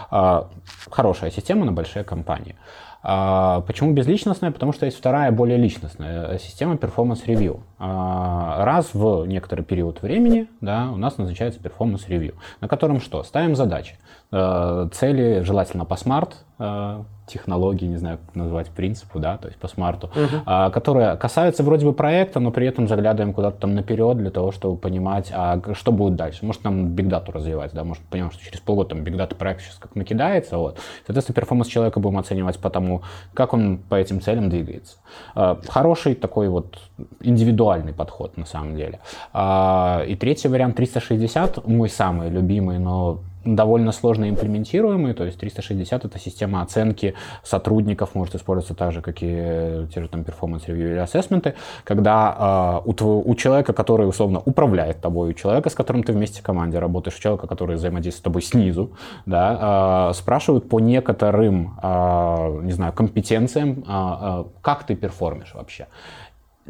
[0.10, 0.50] А,
[0.90, 2.56] Хорошая система на большие компании.
[3.04, 4.52] А, Почему безличностная?
[4.52, 7.62] Потому что есть вторая, более личностная э, система Performance Review.
[7.80, 13.24] А, Раз в некоторый период времени да, у нас назначается Performance Review, на котором что?
[13.24, 13.96] Ставим задачи.
[14.32, 19.60] Э, Цели желательно по смарт э, технологии, не знаю, как назвать принципу, да, то есть
[19.60, 20.10] по смарту,
[20.46, 24.52] а, которые касаются вроде бы проекта, но при этом заглядываем куда-то там наперед для того,
[24.52, 26.46] чтобы понимать, а что будет дальше.
[26.46, 29.96] Может, нам бигдату развивать, да, может, понимаем, что через полгода там бигдата проект сейчас как
[29.96, 30.80] накидается, вот.
[31.06, 33.02] Соответственно, перформанс человека будем оценивать по тому,
[33.34, 34.98] как он по этим целям двигается.
[35.36, 36.80] А, Хороший такой вот
[37.20, 39.00] индивидуальный подход на самом деле.
[39.34, 43.20] А, И третий вариант 360, мой самый любимый, но
[43.56, 49.18] довольно сложно имплементируемый, то есть 360 это система оценки сотрудников, может использоваться так же, как
[49.22, 54.08] и те же там performance review или ассессменты, когда э, у, твоего, у человека, который
[54.08, 57.76] условно управляет тобой, у человека, с которым ты вместе в команде работаешь, у человека, который
[57.76, 58.92] взаимодействует с тобой снизу,
[59.26, 65.88] да, э, спрашивают по некоторым, э, не знаю, компетенциям, э, э, как ты перформишь вообще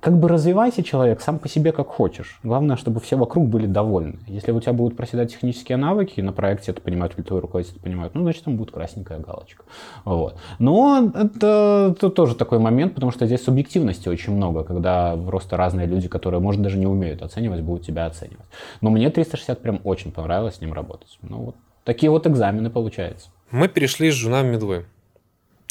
[0.02, 2.40] как бы развивайся человек сам по себе как хочешь.
[2.44, 4.20] Главное, чтобы все вокруг были довольны.
[4.28, 8.22] Если у тебя будут проседать технические навыки, на проекте это понимают, твой руководитель понимает, ну,
[8.22, 9.64] значит, там будет красненькая галочка.
[10.06, 10.38] Вот.
[10.60, 15.88] Но это, это тоже такой момент, потому что здесь субъективности очень много, когда просто разные
[15.88, 18.46] люди, которые, может, даже не умеют оценивать, будут тебя оценивать.
[18.82, 21.18] Но мне 360 прям очень понравилось с ним работать.
[21.22, 23.30] Ну, вот такие вот экзамены получаются.
[23.52, 24.86] Мы перешли с жена медлы.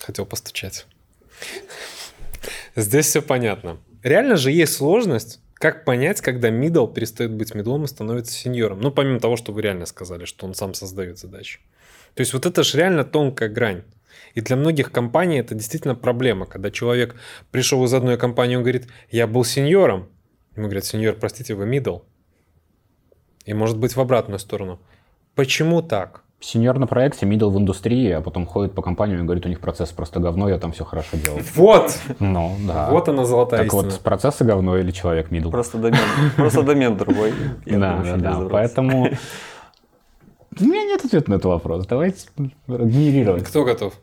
[0.02, 0.86] Хотел постучать.
[2.74, 3.78] Здесь все понятно.
[4.06, 8.80] Реально же есть сложность, как понять, когда middle перестает быть мидлом и становится сеньором?
[8.80, 11.58] Ну, помимо того, что вы реально сказали, что он сам создает задачи.
[12.14, 13.82] То есть вот это же реально тонкая грань.
[14.34, 17.16] И для многих компаний это действительно проблема, когда человек
[17.50, 20.08] пришел из одной компании, он говорит, я был сеньором.
[20.54, 22.04] Ему говорят, сеньор, простите, вы middle.
[23.44, 24.80] И может быть в обратную сторону.
[25.34, 26.22] Почему так?
[26.46, 29.58] Сеньор на проекте, мидл в индустрии, а потом ходит по компаниям и говорит, у них
[29.58, 31.42] процесс просто говно, я там все хорошо делаю.
[31.56, 31.98] Вот!
[32.20, 32.88] Ну, да.
[32.88, 33.82] Вот она золотая Так истина.
[33.90, 35.50] вот, процессы говно или человек мидл?
[35.50, 35.98] Просто домен,
[36.36, 37.34] просто домен другой.
[37.64, 38.48] Я Да, думаю, да.
[38.48, 39.08] Поэтому
[40.60, 41.84] у меня нет ответа на этот вопрос.
[41.88, 42.28] Давайте
[42.68, 43.42] генерировать.
[43.42, 43.94] Кто готов?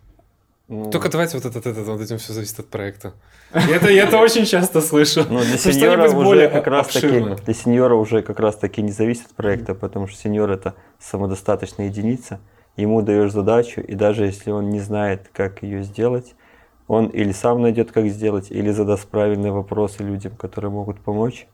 [0.74, 3.14] Ну, Только давайте вот этот, этот, вот этим все зависит от проекта.
[3.52, 5.24] Это, я это очень часто слышу.
[5.30, 8.92] Ну, для Что сеньора уже как раз таки, для сеньора уже как раз таки не
[8.92, 12.40] зависит от проекта, потому что сеньор это самодостаточная единица.
[12.76, 16.34] Ему даешь задачу, и даже если он не знает, как ее сделать,
[16.88, 21.46] он или сам найдет, как сделать, или задаст правильные вопросы людям, которые могут помочь,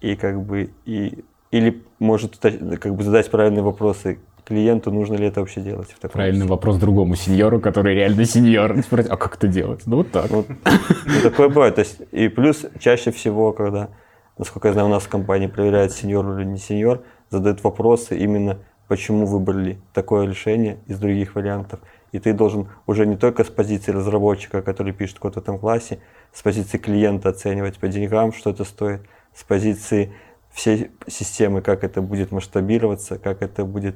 [0.00, 4.18] и как бы и или может как бы задать правильные вопросы
[4.50, 6.56] клиенту, нужно ли это вообще делать в таком Правильный случае.
[6.56, 8.82] вопрос другому сеньору, который реально сеньор.
[8.82, 9.82] Спросить, а как это делать?
[9.86, 10.28] Ну, вот так.
[10.30, 11.76] Ну, ну, такое бывает.
[11.76, 13.90] То есть, и плюс чаще всего, когда,
[14.38, 18.58] насколько я знаю, у нас в компании проверяют сеньор или не сеньор, задают вопросы именно,
[18.88, 21.78] почему выбрали такое решение из других вариантов.
[22.10, 26.00] И ты должен уже не только с позиции разработчика, который пишет в каком-то там классе,
[26.32, 30.12] с позиции клиента оценивать по деньгам, что это стоит, с позиции
[30.52, 33.94] всей системы, как это будет масштабироваться, как это будет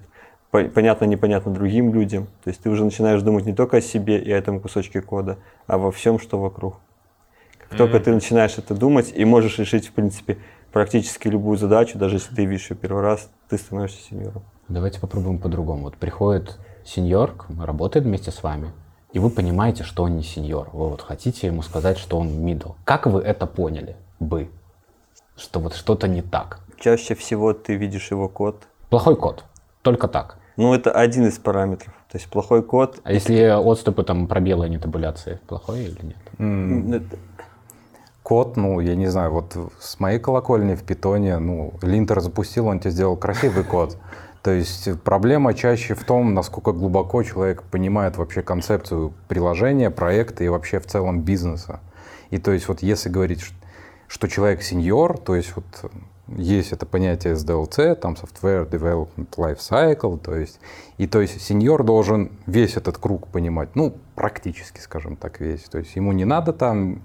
[0.54, 2.28] по- понятно, непонятно другим людям.
[2.44, 5.38] То есть ты уже начинаешь думать не только о себе и о этом кусочке кода,
[5.66, 6.76] а во всем, что вокруг.
[7.58, 10.38] Как только ты начинаешь это думать и можешь решить, в принципе,
[10.72, 14.44] практически любую задачу, даже если ты видишь ее первый раз, ты становишься сеньором.
[14.68, 15.82] Давайте попробуем по-другому.
[15.82, 18.70] Вот приходит сеньор, работает вместе с вами,
[19.12, 20.70] и вы понимаете, что он не сеньор.
[20.72, 22.76] Вы вот хотите ему сказать, что он middle.
[22.84, 24.50] Как вы это поняли бы?
[25.36, 26.60] Что вот что-то не так.
[26.78, 28.68] Чаще всего ты видишь его код.
[28.88, 29.42] Плохой код.
[29.82, 30.38] Только так.
[30.56, 31.92] Ну, это один из параметров.
[32.10, 36.16] То есть плохой код А если отступы, там, пробелы, не табуляции, плохой или нет?
[36.38, 37.16] М, это-
[38.22, 42.80] Код, ну, я не знаю, вот с моей колокольни в питоне, ну, линтер запустил, он
[42.80, 43.98] тебе сделал красивый код.
[44.42, 50.48] То есть проблема чаще в том, насколько глубоко человек понимает вообще концепцию приложения, проекта и
[50.48, 51.80] вообще в целом бизнеса.
[52.30, 53.42] И то есть вот если говорить,
[54.06, 55.64] что человек сеньор, то есть вот
[56.28, 60.58] есть это понятие SDLC, там Software Development Life Cycle, то есть,
[60.98, 65.62] и то есть сеньор должен весь этот круг понимать, ну, практически, скажем так, весь.
[65.64, 67.02] То есть ему не надо там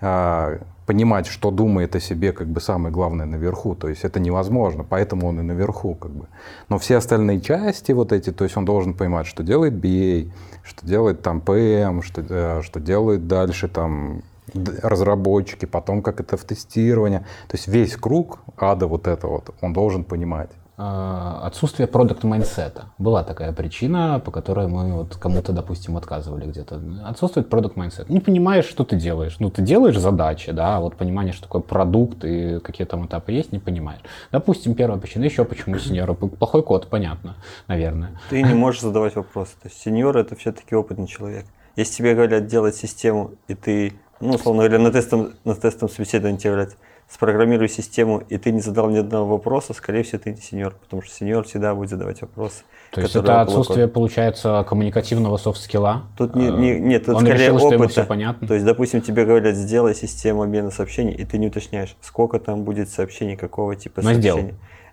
[0.00, 3.74] а, понимать, что думает о себе как бы самое главное наверху.
[3.74, 6.26] То есть это невозможно, поэтому он и наверху как бы.
[6.68, 10.30] Но все остальные части вот эти, то есть он должен понимать, что делает BA,
[10.62, 14.22] что делает там PM, что, э, что делают дальше там
[14.54, 17.20] разработчики, потом как это в тестирование.
[17.48, 20.50] То есть весь круг ада вот это вот он должен понимать.
[20.78, 22.90] А, Отсутствие product mindset а.
[22.98, 26.80] Была такая причина, по которой мы вот кому-то, допустим, отказывали где-то.
[27.06, 28.10] Отсутствует product mindset.
[28.10, 29.36] Не понимаешь, что ты делаешь.
[29.38, 33.32] Ну, ты делаешь задачи, да, а вот понимание, что такое продукт и какие там этапы
[33.32, 34.02] есть, не понимаешь.
[34.32, 36.14] Допустим, первая причина, еще почему сеньору.
[36.14, 37.36] Плохой код, понятно,
[37.68, 38.20] наверное.
[38.28, 39.52] ты не можешь задавать вопросы.
[39.62, 41.46] То есть сеньор это все-таки опытный человек.
[41.76, 46.38] Если тебе говорят делать систему, и ты, ну, условно говоря, на тестовом, на тестовом собеседовании
[46.38, 46.76] тебе говорят,
[47.08, 51.02] спрограммируй систему, и ты не задал ни одного вопроса, скорее всего, ты не сеньор, потому
[51.02, 52.64] что сеньор всегда будет задавать вопросы.
[52.90, 56.02] То есть это отсутствие, получается, коммуникативного софт-скилла?
[56.16, 58.00] Тут не, не- нет, тут Он скорее решил, что ему опыта.
[58.00, 58.48] все понятно?
[58.48, 62.64] То есть, допустим, тебе говорят, сделай систему обмена сообщений, и ты не уточняешь, сколько там
[62.64, 64.40] будет сообщений, какого типа Но сделал.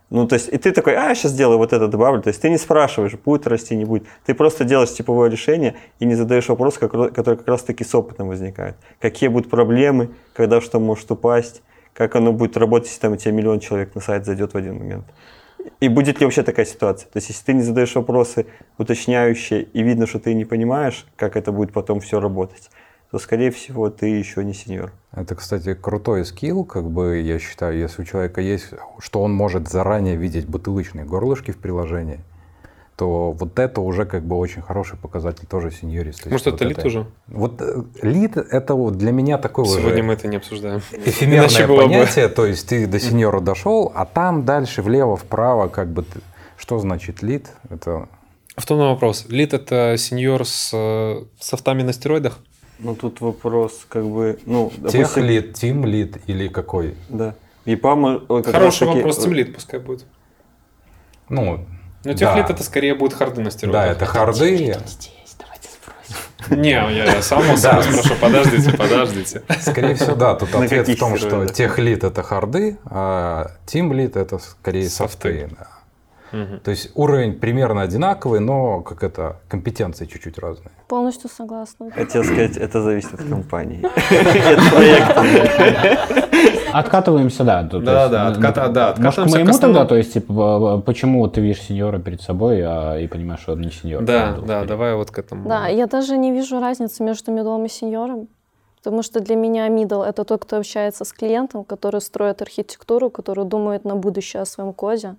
[0.10, 2.22] Ну, то есть, и ты такой, а, сейчас сделаю вот это добавлю.
[2.22, 4.04] То есть, ты не спрашиваешь, будет расти, не будет.
[4.26, 8.76] Ты просто делаешь типовое решение и не задаешь вопрос, который как раз-таки с опытом возникает.
[9.00, 13.32] Какие будут проблемы, когда что может упасть, как оно будет работать, если там у тебя
[13.32, 15.06] миллион человек на сайт зайдет в один момент.
[15.80, 17.10] И будет ли вообще такая ситуация?
[17.10, 18.46] То есть, если ты не задаешь вопросы
[18.78, 22.70] уточняющие, и видно, что ты не понимаешь, как это будет потом все работать,
[23.14, 24.92] то, скорее всего, ты еще не сеньор.
[25.12, 29.70] Это, кстати, крутой скилл, как бы, я считаю, если у человека есть, что он может
[29.70, 32.22] заранее видеть бутылочные горлышки в приложении,
[32.96, 36.28] то вот это уже как бы очень хороший показатель тоже сеньориста.
[36.28, 37.06] Может, вот это лид уже?
[37.28, 40.82] Вот э, лид это вот для меня такое Сегодня уже мы это не обсуждаем.
[40.92, 45.18] эфемерное Иначе было бы- понятие, то есть ты до сеньора дошел, а там дальше влево,
[45.18, 46.22] вправо, как бы, ты-
[46.58, 47.48] что значит лид?
[47.70, 48.10] Это
[48.56, 49.26] Автономный вопрос.
[49.30, 52.40] Лид это сеньор с э, софтами на стероидах?
[52.84, 56.96] Ну, тут вопрос, как бы, ну, тех допустим, лид, тим лид или какой?
[57.08, 57.34] Да.
[57.64, 60.06] И ПАМ, ой, как Хороший раз таки, вопрос, э, тимлит пускай будет.
[61.30, 61.66] Ну,
[62.04, 62.36] Но тех да.
[62.36, 63.96] лид это скорее будет харды на да, стероидах.
[63.96, 64.58] это харды.
[64.58, 66.62] Здесь, давайте спросим.
[66.62, 69.44] Не, я, я сам себя спрошу, подождите, подождите.
[69.62, 70.36] Скорее всего, да.
[70.36, 74.90] Тут На ответ в том, что тех лид это харды, а тим лид это скорее
[74.90, 75.50] Софты.
[76.64, 80.72] То есть уровень примерно одинаковый, но как это компетенции чуть-чуть разные.
[80.88, 81.92] Полностью согласна.
[81.92, 83.84] Хотел сказать, это зависит от компании.
[83.86, 86.24] От проекта.
[86.74, 87.62] Откатываемся, да.
[87.62, 91.40] Да, да, э, отката- да, Может, к откатываемся моему тогда, то есть, типа, почему ты
[91.40, 94.04] видишь сеньора перед собой а, и понимаешь, что он не сеньор?
[94.04, 95.48] Да, да, давай вот к этому.
[95.48, 98.28] Да, я даже не вижу разницы между мидлом и сеньором.
[98.78, 103.46] Потому что для меня мидл— это тот, кто общается с клиентом, который строит архитектуру, который
[103.46, 105.16] думает на будущее о своем коде,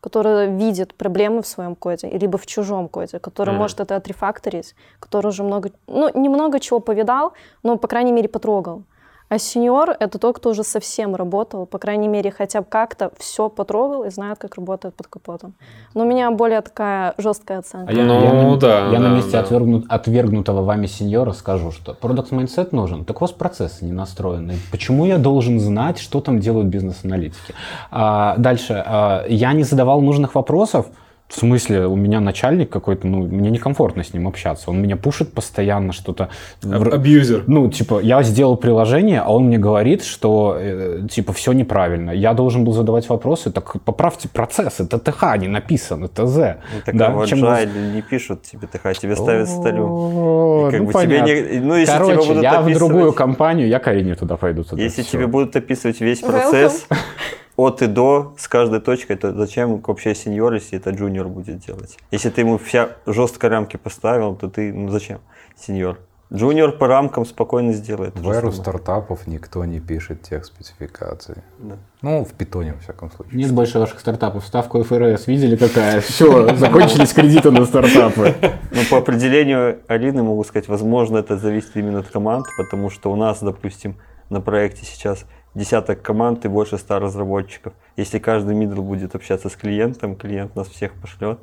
[0.00, 3.58] который видит проблемы в своем коде, либо в чужом коде, который Мгм.
[3.58, 7.32] может это отрефакторить, который уже много, ну, немного чего повидал,
[7.62, 8.82] но, по крайней мере, потрогал.
[9.28, 13.48] А сеньор— это тот, кто уже совсем работал, по крайней мере, хотя бы как-то все
[13.48, 15.54] потрогал и знает, как работает под капотом.
[15.94, 17.90] Но у меня более такая жесткая оценка.
[17.90, 19.40] А я, Ну, я на, да, я на да, месте да.
[19.42, 24.54] отвергну- отвергнутого вами сеньора скажу, что product mindset нужен, так у вас процессы не настроены.
[24.70, 27.52] Почему я должен знать, что там делают бизнес-аналитики?
[27.90, 28.80] А, дальше.
[28.86, 30.86] а, я не задавал нужных вопросов.
[31.28, 34.70] В смысле, у меня начальник какой-то, ну, мне некомфортно с ним общаться.
[34.70, 36.28] Он меня пушит постоянно что-то.
[36.62, 37.44] В- Абьюзер.
[37.48, 42.12] ну, типа, я сделал приложение, а он мне говорит, что, э, типа, все неправильно.
[42.12, 46.36] Я должен был задавать вопросы, так поправьте процесс, это ТХ не написано, ТЗ.
[46.36, 49.84] Ну, Так Да, а в чем Agile не пишут тебе ТХ, тебе ставят столю.
[49.88, 52.78] О, И как ну, бы тебе не- ну, если тебя Короче, будут я в описывать-
[52.78, 54.62] другую компанию, я Карине туда пойду.
[54.62, 55.12] Тогда, Если всё.
[55.18, 56.70] тебе будут описывать весь Welcome.
[57.56, 61.98] от и до с каждой точкой, то зачем вообще сеньор, если это джуниор будет делать?
[62.10, 65.20] Если ты ему вся жестко рамки поставил, то ты, ну зачем
[65.56, 65.98] сеньор?
[66.32, 68.18] Джуниор по рамкам спокойно сделает.
[68.18, 71.36] В эру стартапов никто не пишет тех спецификаций.
[71.60, 71.76] Да.
[72.02, 73.38] Ну, в питоне, во всяком случае.
[73.38, 74.44] Нет больше ваших стартапов.
[74.44, 76.00] Ставку ФРС видели какая?
[76.00, 78.34] Все, закончились кредиты на стартапы.
[78.72, 83.16] Ну, по определению Алины могу сказать, возможно, это зависит именно от команд, потому что у
[83.16, 83.96] нас, допустим,
[84.28, 85.26] на проекте сейчас
[85.56, 87.72] десяток команд и больше ста разработчиков.
[87.96, 91.38] Если каждый мидл будет общаться с клиентом, клиент нас всех пошлет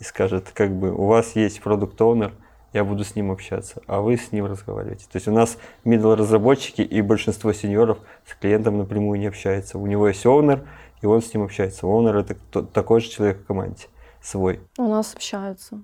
[0.00, 2.32] и скажет, как бы, у вас есть продукт оунер
[2.72, 5.06] я буду с ним общаться, а вы с ним разговариваете.
[5.10, 9.78] То есть у нас middle разработчики и большинство сеньоров с клиентом напрямую не общается.
[9.78, 10.64] У него есть owner,
[11.00, 11.86] и он с ним общается.
[11.86, 13.86] Owner это кто- такой же человек в команде,
[14.22, 14.60] свой.
[14.76, 15.80] У нас общаются.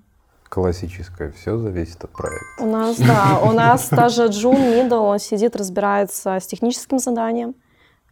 [0.47, 1.31] Классическое.
[1.31, 2.45] Все зависит от проекта.
[2.59, 7.55] У нас, да, у нас даже Джун Мидл, он сидит, разбирается с техническим заданием,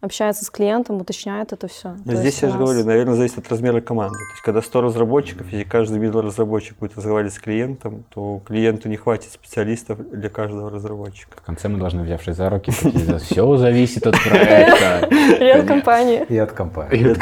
[0.03, 1.95] общается с клиентом, уточняет это все.
[2.05, 4.17] Но здесь я же говорю, наверное, зависит от размера команды.
[4.17, 8.89] То есть, когда 100 разработчиков, если каждый middle разработчик будет разговаривать с клиентом, то клиенту
[8.89, 11.37] не хватит специалистов для каждого разработчика.
[11.37, 15.07] В конце мы должны, взявшись за руки, все зависит от проекта.
[15.39, 16.25] И от компании.
[16.27, 17.15] И от компании.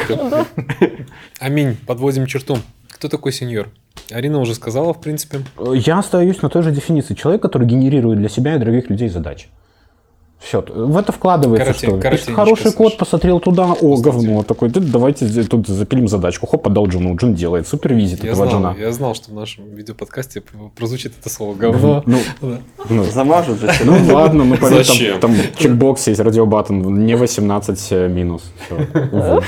[1.38, 2.58] Аминь, подводим черту.
[2.90, 3.68] Кто такой сеньор?
[4.10, 5.40] Арина уже сказала, в принципе.
[5.74, 7.14] Я остаюсь на той же дефиниции.
[7.14, 9.48] Человек, который генерирует для себя и других людей задачи.
[10.42, 11.98] Все, в это вкладывается Коротень- что?
[12.00, 16.46] Коротенечко, хороший код посмотрел туда, о, говно такой, «Да давайте тут запилим задачку.
[16.48, 18.76] Хоп, отдал Джуну, Джун делает, супервизит Я этого знал, Джуна.
[18.80, 20.42] я знал, что в нашем видеоподкасте
[20.76, 22.02] прозвучит это слово говно.
[22.06, 22.58] Ну, Да.
[22.90, 23.84] ну, Замажут же все.
[23.84, 25.20] ну ладно, ну поверь, Зачем?
[25.20, 28.42] там, там чекбокс есть, радиобаттон, не 18 минус.
[28.66, 28.76] Всё.
[29.12, 29.42] Увы.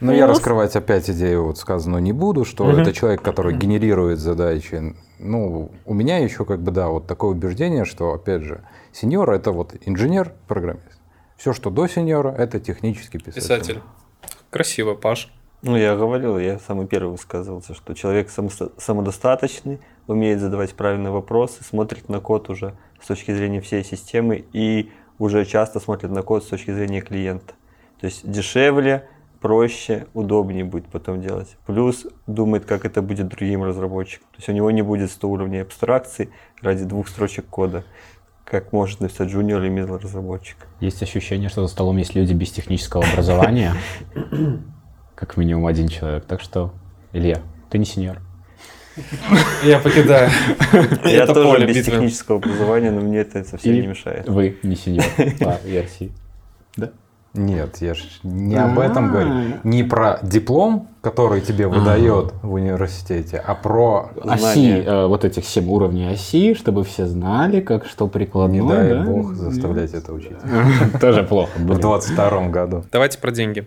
[0.00, 4.94] Но я раскрывать опять идею вот сказанную не буду, что это человек, который генерирует задачи.
[5.18, 8.60] Ну, у меня еще как бы, да, вот такое убеждение, что, опять же,
[8.92, 11.00] сеньор– это вот инженер-программист.
[11.36, 13.40] Все, что до сеньора– это технический писатель.
[13.40, 13.80] Писатель.
[14.50, 15.32] Красиво, Паш.
[15.62, 22.08] Ну, я говорил, я самый первый высказывался, что человек самодостаточный, умеет задавать правильные вопросы, смотрит
[22.08, 26.48] на код уже с точки зрения всей системы и уже часто смотрит на код с
[26.48, 27.54] точки зрения клиента.
[28.00, 29.08] То есть дешевле,
[29.40, 31.56] проще, удобнее будет потом делать.
[31.66, 34.26] Плюс думает, как это будет другим разработчикам.
[34.32, 36.30] То есть у него не будет 100 уровней абстракции
[36.60, 37.84] ради двух строчек кода,
[38.44, 40.56] как может написать junior или middle разработчик.
[40.80, 43.74] Есть ощущение, что за столом есть люди без технического образования,
[45.14, 46.24] как минимум один человек.
[46.26, 46.74] Так что,
[47.12, 47.40] Илья,
[47.70, 48.18] ты не сеньор.
[49.62, 50.30] Я покидаю.
[51.04, 51.92] Я это тоже поле без битвы.
[51.92, 54.28] технического образования, но мне это совсем И не мешает.
[54.28, 55.06] Вы не сеньор
[55.40, 56.12] по версии.
[57.34, 59.08] Нет, я же не об этом А.
[59.08, 59.30] говорю.
[59.64, 65.68] Не про диплом, который тебе выдает в университете, а про Оси, э, вот этих 7
[65.70, 68.60] уровней оси, чтобы все знали, как что прикладное.
[68.60, 69.02] не дай да?
[69.02, 70.36] бог заставлять это учить.
[71.00, 71.52] Тоже плохо.
[71.56, 71.80] В блин.
[71.80, 72.84] 22 году.
[72.92, 73.66] Давайте про деньги.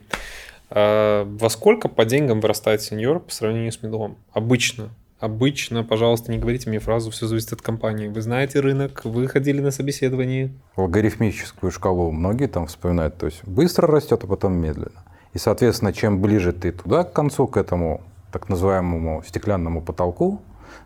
[0.70, 4.18] А, Во сколько по деньгам вырастает сеньор по сравнению с медлом?
[4.32, 4.90] Обычно.
[5.26, 8.10] Обычно, пожалуйста, не говорите мне фразу «все зависит от компании».
[8.10, 10.54] Вы знаете рынок, вы ходили на собеседование.
[10.78, 13.18] Логарифмическую шкалу многие там вспоминают.
[13.18, 15.04] То есть быстро растет, а потом медленно.
[15.34, 18.02] И, соответственно, чем ближе ты туда, к концу, к этому
[18.32, 20.42] так называемому стеклянному потолку,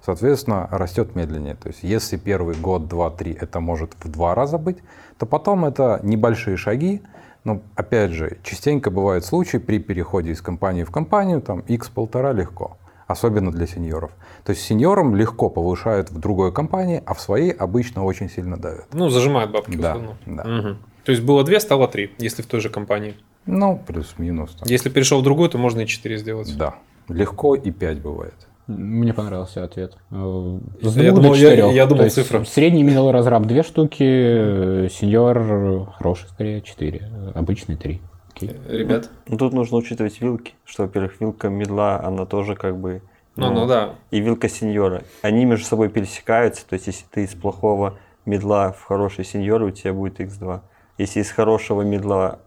[0.05, 1.55] соответственно, растет медленнее.
[1.55, 4.77] То есть если первый год, два, три это может в два раза быть,
[5.17, 7.01] то потом это небольшие шаги.
[7.43, 12.31] Но, опять же, частенько бывают случаи при переходе из компании в компанию, там, x полтора
[12.31, 12.77] легко.
[13.09, 14.11] Особенно для сеньоров.
[14.43, 18.85] То есть сеньорам легко повышают в другой компании, а в своей обычно очень сильно давят.
[18.93, 19.75] Ну, зажимают бабки.
[19.77, 20.17] Да, условно.
[20.27, 20.43] да.
[20.43, 20.77] Мгм.
[21.05, 23.15] То есть было 2, стало 3, если в той же компании.
[23.47, 24.55] Ну, плюс-минус.
[24.65, 26.55] Если перешел в другую, то можно и 4 сделать.
[26.55, 26.75] Да.
[27.07, 28.35] Легко и 5 бывает.
[28.67, 29.97] Мне понравился ответ.
[30.11, 32.43] Э, С Я думал, я- я думал То цифра.
[32.43, 38.01] Средний middle разраб две штуки, э, сеньор хороший скорее четыре, обычный три.
[38.41, 38.57] Окей.
[38.67, 39.09] Ребят?
[39.27, 43.01] Ну, Тут нужно учитывать вилки, что, во-первых, вилка медла, она тоже как бы...
[43.35, 43.95] Ну, ну да.
[44.11, 45.03] И вилка сеньора.
[45.21, 49.71] Они между собой пересекаются, то есть если ты из плохого медла в хороший сеньор, у
[49.71, 50.61] тебя будет x2.
[50.97, 52.39] Если из хорошего медла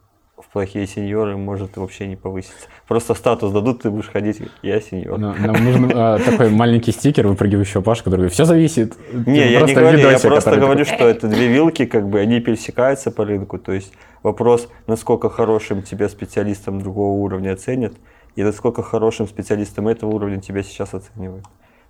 [0.43, 2.69] в плохие сеньоры, может вообще не повыситься.
[2.89, 5.19] Просто статус дадут, ты будешь ходить, я сеньор.
[5.19, 8.97] Но Нам нужен э, такой маленький стикер, выпрыгивающего Паш, который говорит, все зависит.
[9.13, 12.41] Не, я не говорю, я просто который говорю, что это две вилки, как бы они
[12.41, 13.59] пересекаются по рынку.
[13.59, 17.95] То есть вопрос, насколько хорошим тебя специалистом другого уровня оценят,
[18.35, 21.45] и насколько хорошим специалистом этого уровня тебя сейчас оценивают.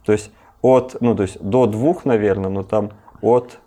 [0.05, 0.31] То есть
[0.61, 2.91] от, ну то есть до двух, наверное, но там
[3.21, 3.59] от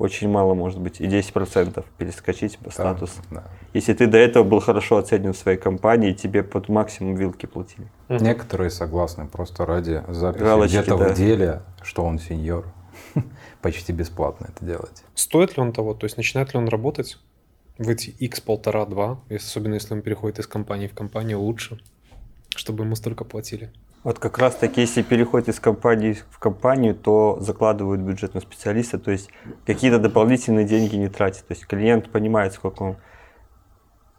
[0.00, 3.20] очень мало может быть, и 10% перескочить по статусу.
[3.30, 3.44] Да.
[3.74, 7.86] Если ты до этого был хорошо оценен в своей компании, тебе под максимум вилки платили.
[8.08, 11.08] Некоторые согласны просто ради записи Галочки, где-то да.
[11.10, 12.64] в деле, что он сеньор.
[13.60, 15.04] Почти бесплатно это делать.
[15.14, 15.92] Стоит ли он того?
[15.92, 17.18] То есть начинает ли он работать
[17.76, 21.78] в эти x полтора-два, особенно если он переходит из компании в компанию лучше,
[22.56, 23.70] чтобы ему столько платили?
[24.02, 28.98] Вот как раз таки, если переходит из компании в компанию, то закладывают бюджет на специалиста,
[28.98, 29.28] то есть
[29.66, 31.46] какие-то дополнительные деньги не тратят.
[31.46, 32.96] То есть клиент понимает, сколько он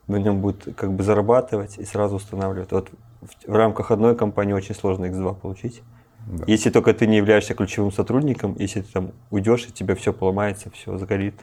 [0.07, 2.71] на нем будет как бы зарабатывать и сразу устанавливает.
[2.71, 2.89] Вот
[3.21, 5.81] в, в рамках одной компании очень сложно X2 получить.
[6.27, 6.43] Да.
[6.45, 10.69] Если только ты не являешься ключевым сотрудником, если ты там уйдешь, и тебе все поломается,
[10.69, 11.39] все сгорит,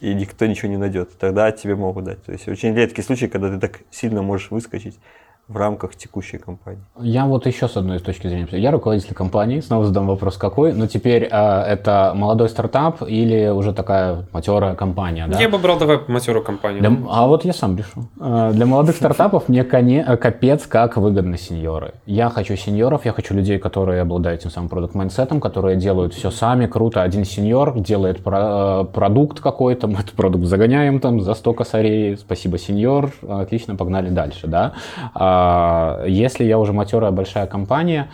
[0.00, 2.22] и никто ничего не найдет, тогда тебе могут дать.
[2.22, 4.98] То есть очень редкий случай, когда ты так сильно можешь выскочить
[5.48, 6.80] в рамках текущей компании.
[7.00, 8.48] Я вот еще с одной точки зрения.
[8.50, 10.72] Я руководитель компании, снова задам вопрос, какой.
[10.72, 15.38] Но теперь э, это молодой стартап или уже такая матерая компания, да?
[15.40, 16.80] Я бы брал давай матерую компанию.
[16.80, 18.08] Для- а вот я сам решу.
[18.20, 21.94] Э, Для молодых стартапов мне коне- э, капец как выгодны сеньоры.
[22.06, 26.12] Я хочу сеньоров, я хочу людей, которые обладают тем самым product mindset ом которые делают
[26.12, 27.02] все сами, круто.
[27.02, 32.16] Один сеньор делает про- э, продукт какой-то, мы этот продукт загоняем там за 100 косарей,
[32.16, 34.72] спасибо, сеньор, отлично, погнали дальше, да.
[35.36, 38.08] А если я уже матерая большая компания,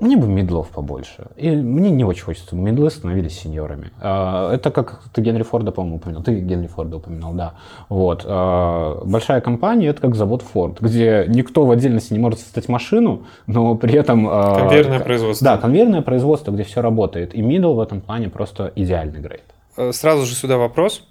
[0.00, 1.26] мне бы медлов побольше.
[1.36, 3.90] И мне не очень хочется, чтобы медлы становились сеньорами.
[4.00, 6.22] А, Это как ты Генри Форда, по-моему, упоминал.
[6.22, 7.54] Ты Генри Форда упоминал, да.
[7.88, 8.24] Вот.
[8.26, 13.24] А, Большая компания— это как завод Форд, где никто в отдельности не может создать машину,
[13.46, 14.26] но при этом...
[14.26, 15.44] Конвейерное производство.
[15.44, 17.34] Да, конвейерное производство, где все работает.
[17.34, 19.44] И middle в этом плане просто идеальный грейд.
[19.76, 21.06] Э, Сразу же сюда вопрос.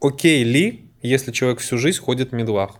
[0.00, 2.76] Окей ли, если человек всю жизнь ходит в медлах?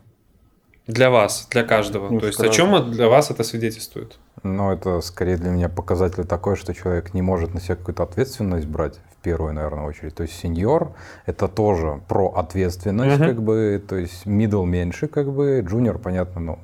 [0.86, 2.08] Для вас, для каждого.
[2.10, 2.56] Ну, То есть о сразу.
[2.56, 4.18] чем для вас это свидетельствует?
[4.42, 8.66] Но это скорее для меня показатель такой, что человек не может на себя какую-то ответственность
[8.66, 10.16] брать в первую, наверное, очередь.
[10.16, 10.92] То есть сеньор
[11.26, 13.28] это тоже про ответственность, Мгм.
[13.28, 16.58] как бы, то есть middle меньше, как бы, junior, понятно, ну,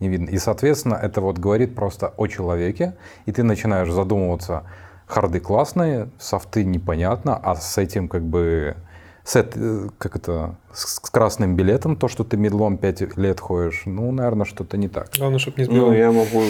[0.00, 0.30] не видно.
[0.30, 2.96] И, соответственно, это вот говорит просто о человеке,
[3.26, 4.64] и ты начинаешь задумываться,
[5.06, 8.74] харды классные, софты непонятно, а с этим как бы
[9.30, 13.38] с эт- э, как это, с, с красным билетом, то, что ты медлом 5 лет
[13.38, 15.10] ходишь, ну, наверное, что-то не так.
[15.16, 15.86] Главное, чтобы не сбил.
[15.86, 16.42] Ну, я могу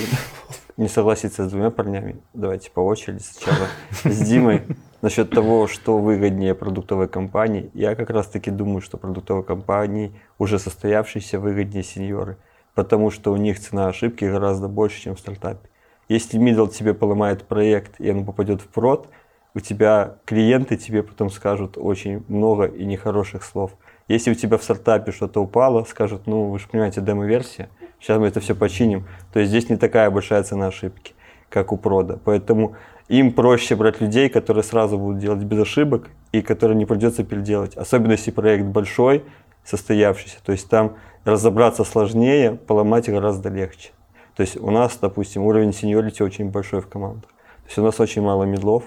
[0.79, 2.23] не согласиться с двумя парнями.
[2.33, 3.67] Давайте по очереди сначала
[4.05, 4.63] с Димой.
[5.03, 7.71] Насчет того, что выгоднее продуктовой компании.
[7.75, 12.39] Я как раз таки думаю, что продуктовой компании, уже состоявшиеся, выгоднее сеньоры.
[12.75, 15.69] Потому что у них цена ошибки гораздо больше, чем в стартапе.
[16.09, 19.09] Если middle тебе поломает проект, и он попадет в прод,
[19.55, 23.73] у тебя клиенты тебе потом скажут очень много и нехороших слов.
[24.09, 27.69] Если у тебя в стартапе что-то упало, скажут, ну, вы же понимаете, демо-версия,
[28.01, 29.07] сейчас мы это все починим.
[29.33, 31.15] То есть здесь не такая большая цена ошибки,
[31.49, 32.19] как у прода.
[32.25, 32.77] Поэтому
[33.09, 37.77] им проще брать людей, которые сразу будут делать без ошибок и которые не придется переделать.
[37.77, 39.25] Особенно если проект большой,
[39.65, 40.39] состоявшийся.
[40.45, 43.91] То есть там разобраться сложнее, поломать гораздо легче.
[44.37, 47.31] То есть у нас, допустим, уровень сеньорити очень большой в командах.
[47.31, 48.85] То есть у нас очень мало медлов,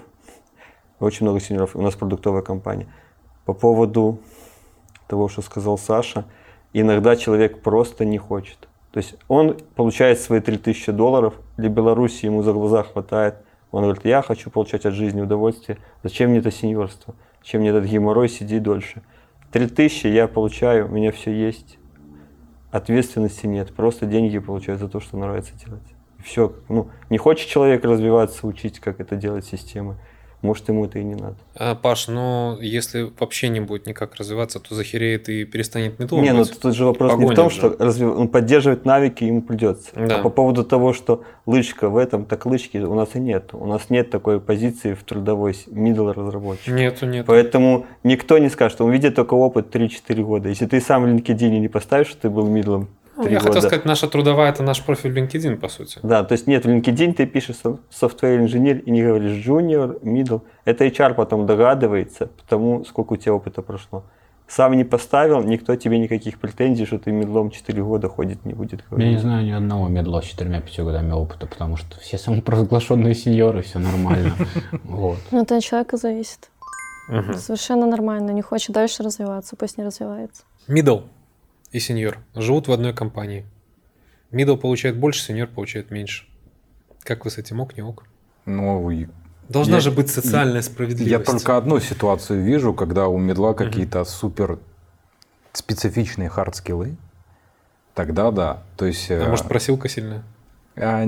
[1.00, 1.76] очень много сеньоров.
[1.76, 2.86] У нас продуктовая компания.
[3.44, 4.20] По поводу
[5.06, 6.24] того, что сказал Саша,
[6.72, 8.68] иногда человек просто не хочет.
[8.92, 13.36] То есть он получает свои 3000 долларов, для Беларуси ему за глаза хватает.
[13.72, 15.78] Он говорит, я хочу получать от жизни удовольствие.
[16.04, 17.14] Зачем мне это сеньорство?
[17.42, 19.02] Зачем мне этот геморрой сидеть дольше?
[19.50, 21.78] 3000 я получаю, у меня все есть.
[22.70, 25.82] Ответственности нет, просто деньги получаю за то, что нравится делать.
[26.24, 29.96] Все, ну, не хочет человек развиваться, учить, как это делать системы.
[30.44, 31.36] Может, ему это и не надо.
[31.54, 36.34] А, Паш, но если вообще не будет никак развиваться, то захереет и перестанет метлом Не,
[36.34, 37.56] ну тут же вопрос не в том, же.
[37.56, 39.88] что развив- ну, поддерживать навыки ему придется.
[39.96, 40.18] Да.
[40.18, 43.54] А по поводу того, что лычка в этом, так лычки у нас и нет.
[43.54, 46.74] У нас нет такой позиции в трудовой middle разработчик.
[46.74, 47.24] Нету, нету.
[47.26, 50.50] Поэтому никто не скажет, он видит только опыт 3-4 года.
[50.50, 53.52] Если ты сам в LinkedIn не поставишь, что ты был мидлом Ну, 3 я года.
[53.52, 55.98] хотел сказать, наша трудовая это наш профиль LinkedIn, по сути.
[56.02, 57.56] Да, то есть нет, в LinkedIn ты пишешь
[57.90, 60.42] software инженер и не говоришь junior, middle.
[60.64, 64.04] Это HR потом догадывается, потому сколько у тебя опыта прошло.
[64.46, 68.80] Сам не поставил, никто тебе никаких претензий, что ты медлом 4 года ходит, не будет
[68.80, 69.12] Я говорить.
[69.12, 73.78] не знаю ни одного медла с четырьмя-пятью годами опыта, потому что все самопровозглашенные сеньоры, все
[73.78, 74.32] нормально.
[74.84, 75.18] Вот.
[75.30, 76.50] Ну, это от человека зависит.
[77.36, 78.30] Совершенно нормально.
[78.32, 80.42] Не хочет дальше развиваться, пусть не развивается.
[80.68, 81.04] Middle
[81.74, 83.44] и senior живут в одной компании.
[84.30, 86.24] Middle получает больше, senior получает меньше.
[87.02, 88.04] Как вы с этим ок, не ок?
[88.46, 89.08] Ну, и
[89.48, 91.26] Должна Я- же быть социальная я справедливость.
[91.26, 94.58] только одну ситуацию вижу, когда у middle а какие-то супер
[95.52, 96.96] специфичные hard skill ы.
[97.92, 98.62] Тогда да.
[98.76, 99.10] То есть...
[99.10, 100.22] А э, может, просилка сильная?
[100.76, 101.04] а,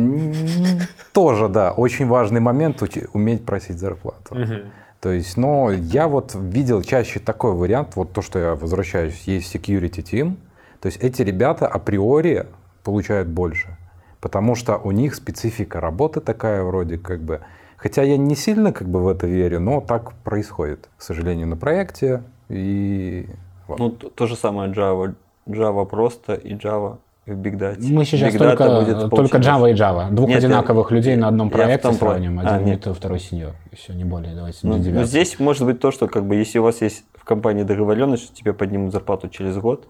[1.12, 1.72] тоже, да.
[1.72, 4.36] Очень важный момент уметь просить зарплату.
[5.00, 9.54] То есть, но я вот видел чаще такой вариант, вот то, что я возвращаюсь, есть
[9.54, 10.36] security team,
[10.87, 12.47] то есть эти ребята априори
[12.84, 13.76] получают больше,
[14.20, 17.41] потому что у них специфика работы такая вроде как бы,
[17.76, 21.57] хотя я не сильно как бы в это верю, но так происходит, к сожалению, на
[21.57, 23.26] проекте и
[23.66, 23.80] вот.
[23.80, 25.16] Ну, то, то же самое Java.
[25.49, 27.78] Java просто и Java в Big Data.
[27.80, 30.09] Мы сейчас Big Data только, будет только Java и Java.
[30.12, 32.39] Двух Нет, я- одинаковых людей на одном я проекте сравним.
[32.39, 32.87] А, Один нет.
[32.87, 33.55] мид, второй сеньор.
[33.72, 34.37] И все, не более.
[34.37, 37.24] Давайте Ну, ну, здесь может быть то, что как бы если у вас есть в
[37.24, 39.89] компании договоренность, что тебе поднимут зарплату через год,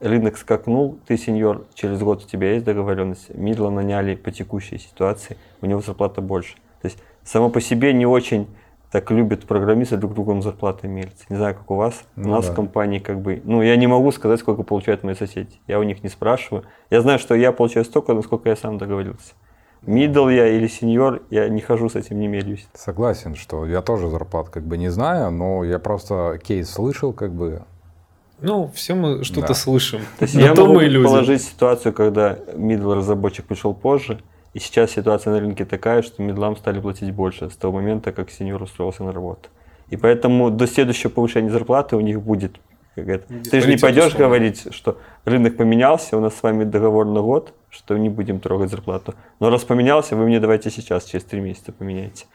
[0.00, 5.36] рынок скакнул, ты сеньор, через год у тебя есть договоренность, Мидла наняли по текущей ситуации,
[5.60, 6.54] у него зарплата больше.
[6.82, 8.46] То есть само по себе не очень
[8.94, 11.24] так любят программисты друг другом зарплаты мериться.
[11.28, 12.04] Не знаю, как у вас.
[12.14, 12.52] Ну у нас да.
[12.52, 13.42] в компании как бы...
[13.42, 15.58] Ну, я не могу сказать, сколько получают мои соседи.
[15.66, 16.62] Я у них не спрашиваю.
[16.90, 19.32] Я знаю, что я получаю столько, насколько я сам договорился.
[19.82, 22.68] Middle я или senior, я не хожу с этим, не меряюсь.
[22.72, 27.32] Согласен, что я тоже зарплат как бы не знаю, но я просто кейс слышал как
[27.32, 27.64] бы,
[28.40, 29.54] Ну, все мы что-то Да.
[29.54, 30.00] слышим.
[30.18, 31.04] То есть я то могу мы и люди.
[31.04, 34.20] положить ситуацию, когда middle разработчик пришел позже,
[34.54, 38.12] и сейчас ситуация на рынке такая, что middle ам стали платить больше с того момента,
[38.12, 39.48] как senior устроился на работу.
[39.88, 42.60] И поэтому до следующего повышения зарплаты у них будет
[42.94, 43.26] как это.
[43.50, 44.26] Ты же не пойдешь условно.
[44.26, 48.70] говорить, что рынок поменялся, у нас с вами договор на год, что не будем трогать
[48.70, 49.14] зарплату.
[49.40, 52.26] Но раз поменялся, вы мне давайте сейчас, через три месяца поменяйте.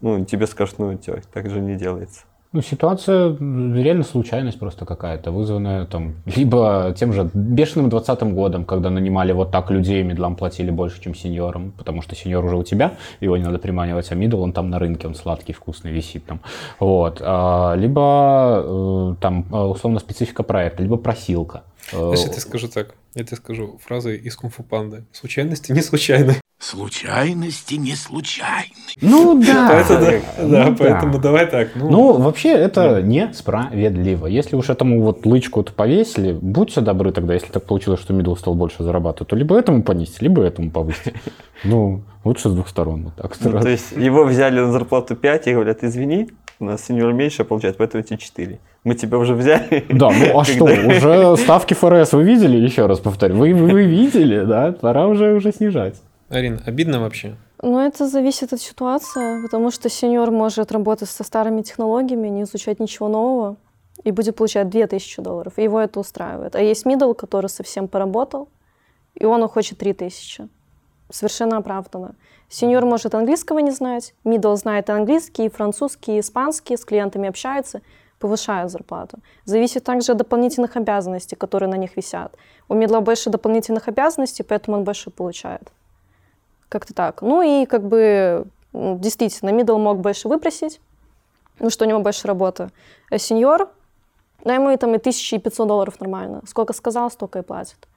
[0.00, 0.98] Ну, тебе скажут, ну,
[1.32, 2.22] так же не делается.
[2.52, 8.90] Ну, ситуация реально случайность просто какая-то, вызванная там либо тем же бешеным 20 годом, когда
[8.90, 12.92] нанимали вот так людей, медлам платили больше, чем сеньорам, потому что сеньор уже у тебя,
[13.20, 16.40] его не надо приманивать, а мидл, он там на рынке, он сладкий, вкусный, висит там.
[16.78, 17.20] Вот.
[17.20, 21.62] А, Либо э, там э, условно специфика проекта, либо просилка.
[21.92, 22.94] Э, Знаешь, я тебе скажу так.
[23.14, 25.04] Я тебе скажу фразой из кунг-фу панды.
[25.12, 26.36] Случайности не случайны.
[26.58, 28.72] Случайности не случайны.
[29.00, 29.80] Ну да.
[29.84, 30.76] Это да, Ну да, да.
[30.78, 31.68] поэтому давай так.
[31.74, 34.26] Ну, Ну, вообще, это несправедливо.
[34.26, 38.54] Если уж этому вот лычку-то повесили, будьте добры тогда, если так получилось, что мидл стал
[38.54, 41.14] больше зарабатывать, то либо этому понизьте, либо этому повысить.
[41.64, 43.04] Ну, лучше с двух сторон.
[43.04, 46.84] Вот так Ну, то есть его взяли на зарплату 5 и говорят, извини, у нас
[46.84, 48.58] сеньор меньше получает, поэтому тебе 4.
[48.84, 49.84] Мы тебя уже взяли.
[49.90, 53.84] Да, ну а что, уже ставки ФРС вы видели, еще раз повторю, вы, вы, вы
[53.84, 55.96] видели, да, пора уже, уже снижать.
[56.28, 57.36] Арин, обидно вообще?
[57.62, 62.80] Ну, это зависит от ситуации, потому что сеньор может работать со старыми технологиями, не изучать
[62.80, 63.56] ничего нового,
[64.04, 65.54] и будет получать 2000 долларов.
[65.56, 66.54] И его это устраивает.
[66.54, 68.48] А есть мидл, который совсем поработал,
[69.14, 70.48] и он хочет 3000.
[71.10, 72.14] Совершенно оправданно.
[72.48, 77.80] Senior может английского не знать, middle знает английский, французский, испанский, с клиентами общается.
[78.18, 79.18] повышают зарплату.
[79.44, 82.34] Зависит также от дополнительных обязанностей, которые на них висят.
[82.68, 85.70] У middle а больше дополнительных обязанностей, поэтому он больше получает.
[86.68, 87.22] Как-то так.
[87.22, 90.80] Ну и как бы действительно, middle мог больше выпросить,
[91.58, 92.70] ну что у него больше работы.
[93.10, 93.70] А senior,
[94.44, 96.42] ну ему и там и 1500 долларов нормально.
[96.46, 97.88] Сколько сказал, столько и платит.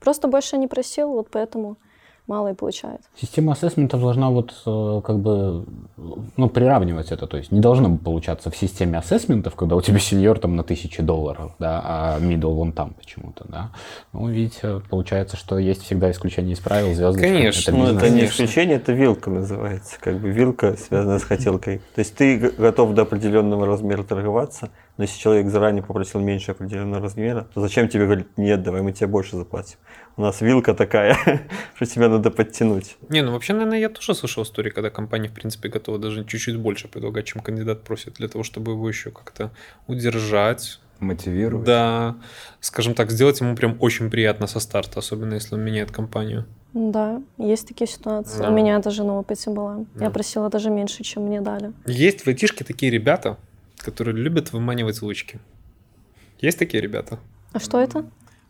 [0.00, 1.76] Просто больше не просил, вот поэтому
[2.26, 3.00] мало и получает.
[3.20, 5.64] Система ассессмента должна вот э, как бы
[6.36, 7.26] ну, приравнивать это.
[7.26, 11.02] То есть не должно получаться в системе ассессментов, когда у тебя сеньор там на тысячи
[11.02, 13.70] долларов, да, а middle вон там почему-то, да.
[14.12, 17.28] Ну, видите, получается, что есть всегда исключение из правил, звездочка.
[17.28, 18.02] Конечно, это Ну, бизнес.
[18.02, 19.96] это не исключение, это вилка называется.
[20.00, 21.78] Как бы вилка связана с хотелкой.
[21.94, 27.02] То есть ты готов до определенного размера торговаться, но если человек заранее попросил меньше определенного
[27.02, 29.78] размера, то зачем тебе говорить, нет, давай мы тебе больше заплатим.
[30.16, 31.16] У нас вилка такая,
[31.74, 32.96] что тебя надо подтянуть.
[33.08, 36.56] Не, ну вообще, наверное, я тоже слышал истории, когда компания, в принципе, готова даже чуть-чуть
[36.56, 39.50] больше предлагать, чем кандидат просит, для того, чтобы его еще как-то
[39.86, 40.80] удержать.
[41.00, 41.64] Мотивировать.
[41.64, 42.16] Да,
[42.60, 46.44] скажем так, сделать ему прям очень приятно со старта, особенно если он меняет компанию.
[46.74, 48.38] Да, есть такие ситуации.
[48.38, 48.50] Да.
[48.50, 49.84] У меня даже на опыте была.
[49.94, 50.04] Да.
[50.04, 51.72] Я просила даже меньше, чем мне дали.
[51.86, 53.36] Есть в айтишке такие ребята,
[53.78, 55.40] которые любят выманивать лучки.
[56.40, 57.18] Есть такие ребята?
[57.52, 58.06] А что это?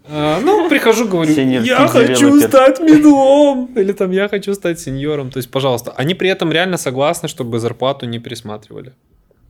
[0.09, 2.48] А, ну, прихожу, говорю, Senior я хочу Developer».
[2.48, 5.30] стать медлом, или там я хочу стать сеньором.
[5.30, 8.92] То есть, пожалуйста, они при этом реально согласны, чтобы зарплату не пересматривали.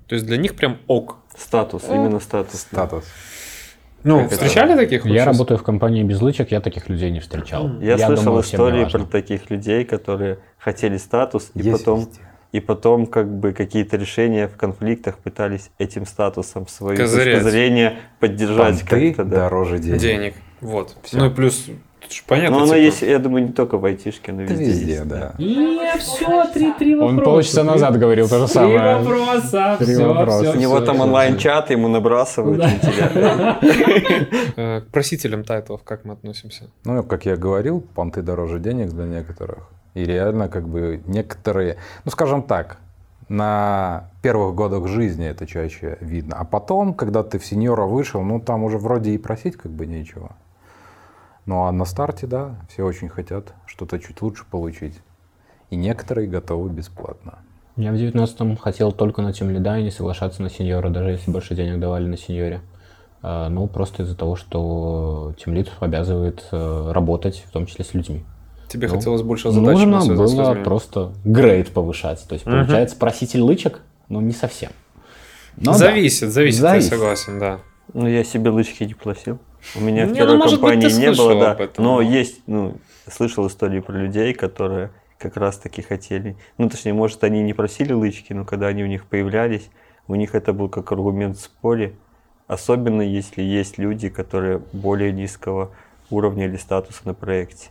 [0.09, 1.16] То есть для них прям ок.
[1.36, 2.61] Статус, именно статус.
[2.61, 3.05] Статус.
[4.05, 4.34] Ну, Как это?
[4.34, 5.07] встречали таких?
[5.07, 7.70] Я работаю в компании без лычек, я таких людей не встречал.
[7.80, 12.20] Я, слышал думаю, истории про таких людей, которые хотели статус, и Есть потом везде.
[12.53, 17.38] И потом как бы какие-то решения в конфликтах пытались этим статусом свою Козырять.
[17.38, 19.36] точку зрения поддержать как-то, да.
[19.40, 20.00] дороже денег.
[20.00, 20.34] денег.
[20.61, 20.96] Вот.
[21.03, 21.18] Всё.
[21.18, 21.66] Ну и плюс,
[22.28, 22.50] понятно.
[22.59, 25.34] Но оно типа, есть, я думаю, не только в айтишке, но везде, везде, есть, да.
[25.38, 27.16] И все, три-три вопроса.
[27.18, 28.96] Он полчаса назад говорил то же Три самое.
[28.96, 29.76] вопроса.
[29.78, 30.42] Три всё, вопроса.
[30.42, 32.68] всё, У него всё, там онлайн-чат, ему набрасывают Да.
[32.68, 33.59] на тебя.
[34.57, 36.68] э, к просителям тайтлов как мы относимся?
[36.84, 39.68] Ну, как я говорил, понты дороже денег для некоторых.
[39.95, 42.78] И реально, как бы, некоторые, ну, скажем так,
[43.28, 46.36] на первых годах жизни это чаще видно.
[46.38, 49.86] А потом, когда ты в сеньора вышел, ну, там уже вроде и просить как бы
[49.86, 50.32] нечего.
[51.47, 54.99] Ну, а на старте, да, все очень хотят что-то чуть лучше получить.
[55.70, 57.38] И некоторые готовы бесплатно.
[57.76, 61.30] Я в 19-м хотел только на тем лида и не соглашаться на сеньора, даже если
[61.30, 62.61] больше денег давали на сеньоре.
[63.22, 68.24] А, Ну, просто из-за того, что тимлид обязывает э, работать, в том числе с людьми.
[68.73, 72.25] Тебе Ну, хотелось больше задач, Нужно было просто грейд повышать.
[72.27, 72.61] То есть, Мгм.
[72.61, 74.70] получается, проситель лычек, но не совсем.
[75.59, 75.79] Но да.
[75.79, 76.91] зависит, зависит, Зависит.
[76.93, 77.59] я согласен, да.
[77.93, 79.39] Ну, я себе лычки не платил.
[79.77, 81.53] У меня в Не, ну, быть, компании ты не было, да.
[81.64, 81.85] этом.
[81.85, 82.77] Но есть, ну,
[83.11, 86.37] слышал истории про людей, которые как раз таки хотели.
[86.57, 89.68] Ну, точнее, может, они не просили лычки, но когда они у них появлялись,
[90.09, 91.93] у них это был как аргумент в споре.
[92.49, 95.70] Особенно если есть люди, которые более низкого
[96.11, 97.68] уровня или статуса на проекте.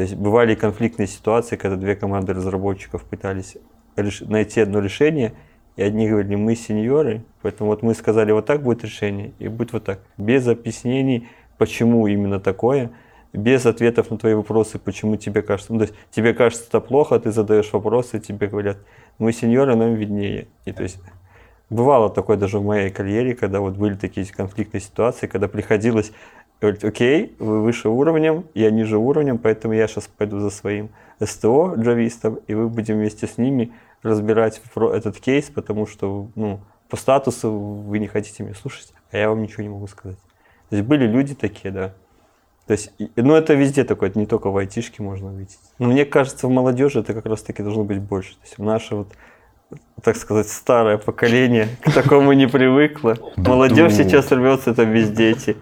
[0.00, 3.58] То есть бывали конфликтные ситуации, когда две команды разработчиков пытались
[3.96, 5.34] реш- найти одно решение,
[5.76, 9.74] и одни говорили, мы сеньоры, поэтому вот мы сказали, вот так будет решение, и будет
[9.74, 10.00] вот так.
[10.16, 11.28] Без объяснений,
[11.58, 12.92] почему именно такое,
[13.34, 17.20] без ответов на твои вопросы, почему тебе кажется, ну, то есть тебе кажется это плохо,
[17.20, 18.78] ты задаешь вопросы, тебе говорят,
[19.18, 20.48] мы сеньоры, нам виднее.
[20.64, 20.98] И то есть
[21.68, 26.12] бывало такое даже в моей карьере, когда вот были такие конфликтные ситуации, когда приходилось
[26.60, 30.90] окей, вы выше уровнем, я ниже уровнем, поэтому я сейчас пойду за своим
[31.22, 36.96] СТО джавистом, и вы будем вместе с ними разбирать этот кейс, потому что ну, по
[36.96, 40.18] статусу вы не хотите меня слушать, а я вам ничего не могу сказать.
[40.68, 41.94] То есть были люди такие, да.
[42.66, 45.58] То есть, ну это везде такое, это не только в айтишке можно увидеть.
[45.78, 48.34] Но мне кажется, в молодежи это как раз таки должно быть больше.
[48.34, 49.08] То есть наше вот,
[50.02, 53.16] так сказать, старое поколение к такому не привыкло.
[53.36, 55.56] Молодежь сейчас рвется это везде эти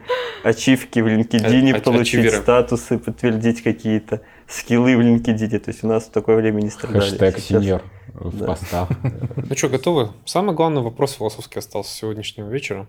[0.44, 2.36] ачивки в А- LinkedIn а- получить, ачиверы.
[2.42, 5.58] статусы подтвердить какие-то, скиллы в LinkedIn.
[5.58, 7.00] То есть у нас в такое время не страдали.
[7.00, 7.82] Хэштег сеньор
[8.14, 8.88] в постах.
[9.36, 10.10] Ну что, готовы?
[10.24, 12.86] Самый главный вопрос философский остался с сегодняшнего вечера.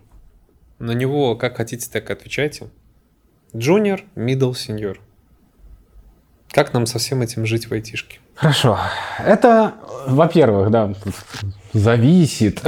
[0.78, 2.68] На него как хотите, так и отвечайте.
[3.54, 5.00] Джуниор, middle, сеньор.
[6.52, 8.18] Как нам со всем этим жить в айтишке?
[8.34, 8.78] Хорошо.
[9.24, 9.74] Это,
[10.06, 10.92] во-первых, да,
[11.72, 12.60] зависит.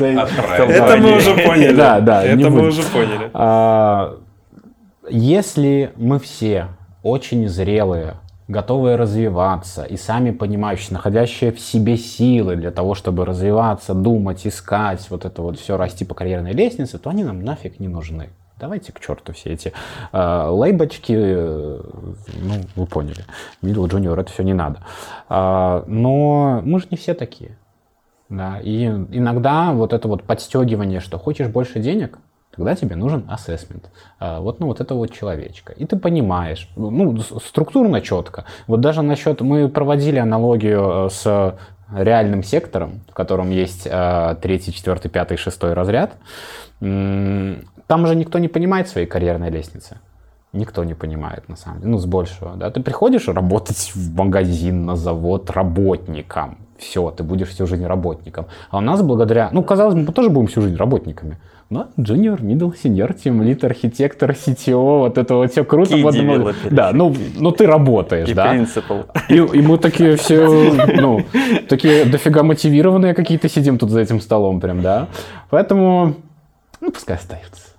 [0.00, 1.74] Это мы уже поняли.
[1.74, 2.24] Да, да.
[2.24, 3.30] Это мы уже поняли.
[3.32, 4.18] А,
[5.08, 6.68] Если мы все
[7.02, 8.14] очень зрелые,
[8.48, 15.06] готовые развиваться и сами понимающие, находящие в себе силы для того, чтобы развиваться, думать, искать,
[15.10, 18.30] вот это вот все расти по карьерной лестнице, то они нам нафиг не нужны.
[18.60, 19.72] Давайте к черту все эти
[20.12, 21.80] э, лейбочки, э,
[22.42, 23.24] ну, вы поняли,
[23.62, 24.80] middle, junior, это все не надо.
[25.28, 27.56] А, но мы же не все такие.
[28.28, 32.18] Да, и иногда вот это вот подстегивание, что хочешь больше денег,
[32.54, 33.90] тогда тебе нужен ассессмент.
[34.18, 35.72] А, Вот, ну, вот это вот человечка.
[35.72, 38.44] И ты понимаешь, ну, структурно четко.
[38.66, 41.56] Вот даже насчет, мы проводили аналогию э, с
[41.92, 46.12] реальным сектором, в котором есть э, третий, четвертый, пятый, шестой разряд.
[47.90, 49.96] Там же никто не понимает своей карьерной лестницы.
[50.52, 51.90] Никто не понимает, на самом деле.
[51.90, 52.70] Ну, с большего, да.
[52.70, 56.58] Ты приходишь работать в магазин, на завод работником.
[56.78, 58.46] Все, ты будешь всю жизнь работником.
[58.70, 59.48] А у нас благодаря...
[59.50, 61.38] Ну, казалось бы, мы тоже будем всю жизнь работниками.
[61.68, 65.96] Но junior, middle, senior, team lead, архитектор, CTO, вот это вот все круто.
[65.96, 66.70] Key developer.
[66.70, 68.50] да, ну, ну ты работаешь, И да.
[68.50, 69.06] принципал.
[69.28, 70.46] И, и мы такие все,
[71.00, 71.24] ну,
[71.68, 75.08] такие дофига мотивированные какие-то сидим тут за этим столом прям, да.
[75.50, 76.14] Поэтому,
[76.80, 77.69] ну, пускай остаются.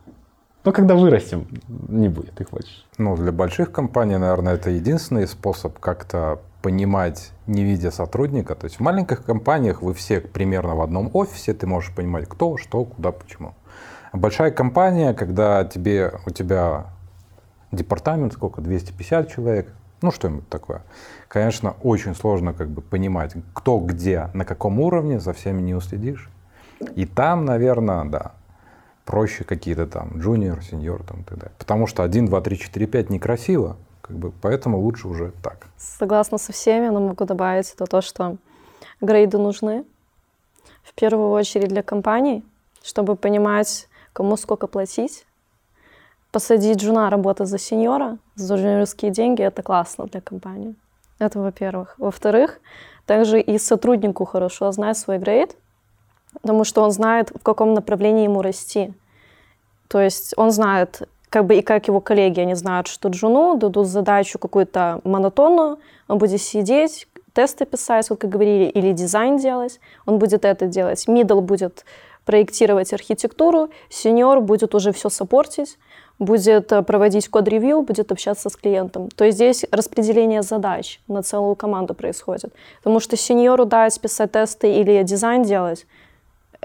[0.63, 2.85] Но когда вырастем, не будет их больше.
[2.97, 8.53] Ну, для больших компаний, наверное, это единственный способ как-то понимать, не видя сотрудника.
[8.53, 12.57] То есть в маленьких компаниях вы все примерно в одном офисе, ты можешь понимать, кто,
[12.57, 13.55] что, куда, почему.
[14.13, 16.87] Большая компания, когда тебе, у тебя
[17.71, 20.83] департамент, сколько, 250 человек, ну что-нибудь такое.
[21.27, 26.29] Конечно, очень сложно как бы понимать, кто где, на каком уровне, за всеми не уследишь.
[26.95, 28.33] И там, наверное, да,
[29.05, 31.55] проще какие-то там джуниор, сеньор там и так далее.
[31.57, 35.67] Потому что 1, 2, 3, 4, 5 некрасиво, как бы, поэтому лучше уже так.
[35.77, 38.37] Согласна со всеми, но могу добавить это то, что
[38.99, 39.85] грейды нужны
[40.83, 42.43] в первую очередь для компаний,
[42.83, 45.25] чтобы понимать, кому сколько платить.
[46.31, 50.75] Посадить жена работать за сеньора, за жуниорские деньги, это классно для компании.
[51.19, 51.95] Это во-первых.
[51.97, 52.59] Во-вторых,
[53.05, 55.57] также и сотруднику хорошо знать свой грейд,
[56.33, 58.93] потому что он знает, в каком направлении ему расти.
[59.87, 63.87] То есть он знает, как бы и как его коллеги, они знают, что Джуну дадут
[63.87, 70.17] задачу какую-то монотонную, он будет сидеть, тесты писать, вот как говорили, или дизайн делать, он
[70.17, 71.07] будет это делать.
[71.07, 71.85] Middle будет
[72.25, 75.77] проектировать архитектуру, senior будет уже все support ить,
[76.19, 79.09] будет э, проводить code review, будет общаться с клиентом.
[79.09, 82.53] То есть здесь распределение задач на целую команду происходит.
[82.77, 85.87] Потому что senior у дать писать тесты или дизайн делать,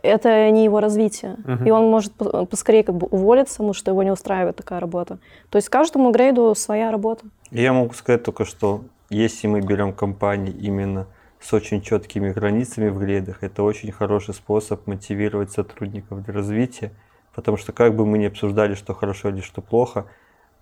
[0.02, 1.36] это не его развитие.
[1.64, 5.18] И он может по- поскорее как бы уволиться, потому что его не устраивает такая работа.
[5.50, 7.26] То есть каждому грейду своя работа.
[7.50, 11.06] Я могу сказать только, что если мы берем компании именно
[11.40, 16.92] с очень четкими границами в грейдах, это очень хороший способ мотивировать сотрудников для развития,
[17.34, 20.06] потому что как бы мы ни обсуждали, что хорошо или что плохо,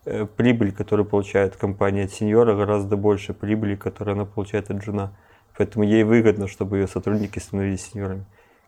[0.04, 5.12] э, прибыль, которую получает компания от сеньора, гораздо больше прибыли, которую она получает от джуна.
[5.56, 8.24] Поэтому ей выгодно, чтобы ее сотрудники становились сеньорами.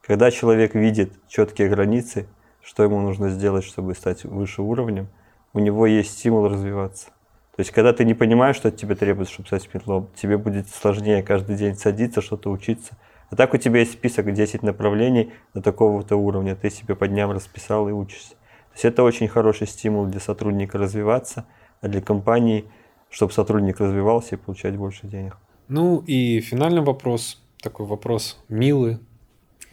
[0.07, 2.29] Когда человек видит четкие границы,
[2.63, 5.09] что ему нужно сделать, чтобы стать выше уровнем,
[5.53, 7.09] у него есть стимул развиваться.
[7.57, 10.69] То есть, когда ты не понимаешь, что от тебя требуется, чтобы стать медлом, тебе будет
[10.69, 12.97] сложнее каждый день садиться, что-то учиться.
[13.31, 17.33] А так у тебя есть список 10 направлений до такого-то уровня, ты себе по дням
[17.33, 18.31] расписал и учишься.
[18.35, 21.47] То есть это очень хороший стимул для сотрудника развиваться,
[21.81, 22.67] а для компании,
[23.11, 25.37] чтобы сотрудник развивался и получать больше денег.
[25.67, 28.99] Ну и финальный вопрос, такой вопрос милый,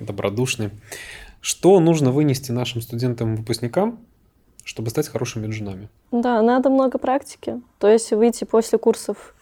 [0.03, 0.71] добродушный.
[1.41, 3.99] Что нужно вынести нашим студентам-выпускникам,
[4.63, 5.89] чтобы стать хорошими джунами?
[6.11, 7.61] Да, надо много практики.
[7.79, 9.35] То есть выйти после курсов,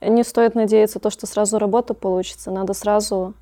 [0.00, 2.50] не стоит надеяться то, что сразу работа получится.
[2.50, 3.34] Надо сразу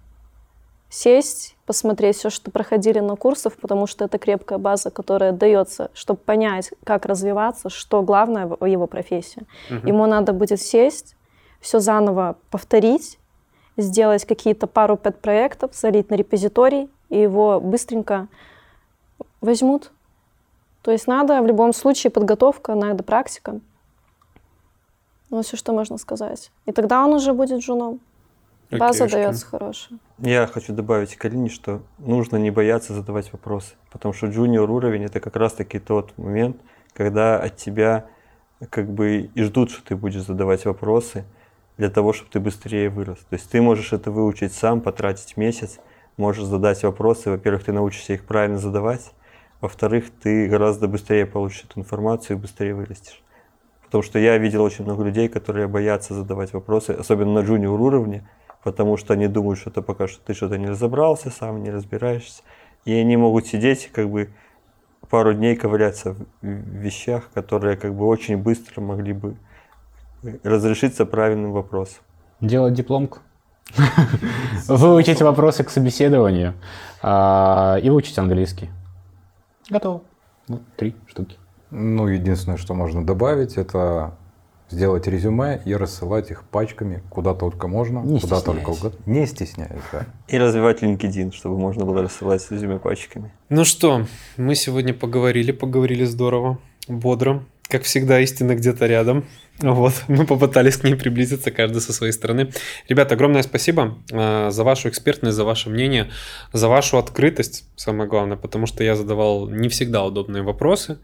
[0.90, 6.20] сесть, посмотреть все, что проходили на курсах, потому что это крепкая база, которая дается, чтобы
[6.20, 9.42] понять, как развиваться, что главное в его профессии.
[9.84, 11.16] Ему надо будет сесть,
[11.60, 13.18] все заново повторить,
[13.78, 18.28] сделать какие-то пару пэт-проектов, залить на репозиторий, и его быстренько
[19.40, 19.92] возьмут.
[20.82, 23.60] То есть надо в любом случае подготовка, надо практика.
[25.30, 26.50] Вот все, что можно сказать.
[26.66, 28.00] И тогда он уже будет джуном.
[28.70, 29.22] База Окейшки.
[29.22, 29.98] дается хорошая.
[30.18, 35.04] Я хочу добавить к Алине, что нужно не бояться задавать вопросы, потому что джуниор уровень
[35.04, 36.58] это как раз-таки тот момент,
[36.92, 38.06] когда от тебя
[38.70, 41.24] как бы и ждут, что ты будешь задавать вопросы
[41.78, 43.18] для того, чтобы ты быстрее вырос.
[43.30, 45.78] То есть ты можешь это выучить сам, потратить месяц,
[46.16, 47.30] можешь задать вопросы.
[47.30, 49.12] Во-первых, ты научишься их правильно задавать,
[49.60, 53.22] во-вторых, ты гораздо быстрее получишь эту информацию и быстрее вырастешь.
[53.84, 58.28] Потому что я видел очень много людей, которые боятся задавать вопросы, особенно на джуниор уровне,
[58.62, 62.42] потому что они думают, что это пока что ты что-то не разобрался сам, не разбираешься.
[62.84, 64.30] И они могут сидеть, как бы
[65.10, 69.36] пару дней ковыряться в вещах, которые как бы очень быстро могли бы
[70.42, 72.02] разрешиться правильным вопросом.
[72.40, 73.18] Делать дипломку.
[74.68, 76.54] Выучить вопросы к собеседованию
[77.02, 78.70] а, и выучить английский.
[79.68, 80.02] Готово.
[80.46, 81.36] Вот три штуки.
[81.70, 84.16] Ну, единственное, что можно добавить, это
[84.70, 88.98] сделать резюме и рассылать их пачками куда только можно, Не куда только угодно.
[89.06, 90.06] Не стесняясь, да.
[90.28, 93.32] И развивать LinkedIn, чтобы можно было рассылать с резюме пачками.
[93.48, 97.44] Ну что, мы сегодня поговорили, поговорили здорово, бодро.
[97.68, 99.24] Как всегда, истина где-то рядом.
[99.60, 102.52] Вот, мы попытались к ней приблизиться, каждый со своей стороны.
[102.88, 106.10] Ребята, огромное спасибо э, за вашу экспертность, за ваше мнение,
[106.52, 110.98] за вашу открытость, самое главное, потому что я задавал не всегда удобные вопросы.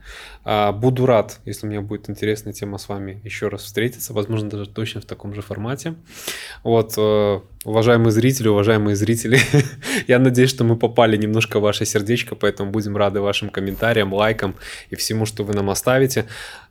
[0.44, 4.68] А, Буду рад, если мне будет интересная тема с вами еще раз встретиться, возможно, даже
[4.68, 5.94] точно в таком же формате.
[6.62, 9.40] Вот, э, уважаемые зрители, уважаемые зрители,
[10.06, 14.54] я надеюсь, что мы попали немножко в ваше сердечко, поэтому будем рады вашим комментариям, лайкам
[14.90, 16.26] и всему, что вы нам оставите.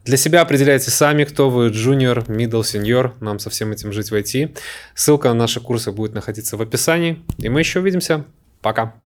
[0.06, 4.16] Для себя определяйте сами, кто вы, junior, middle, senior, нам со всем этим жить в
[4.16, 4.58] IT.
[4.96, 8.26] Ссылка на наши курсы будет находиться в описании, и мы еще увидимся.
[8.62, 8.94] Пока.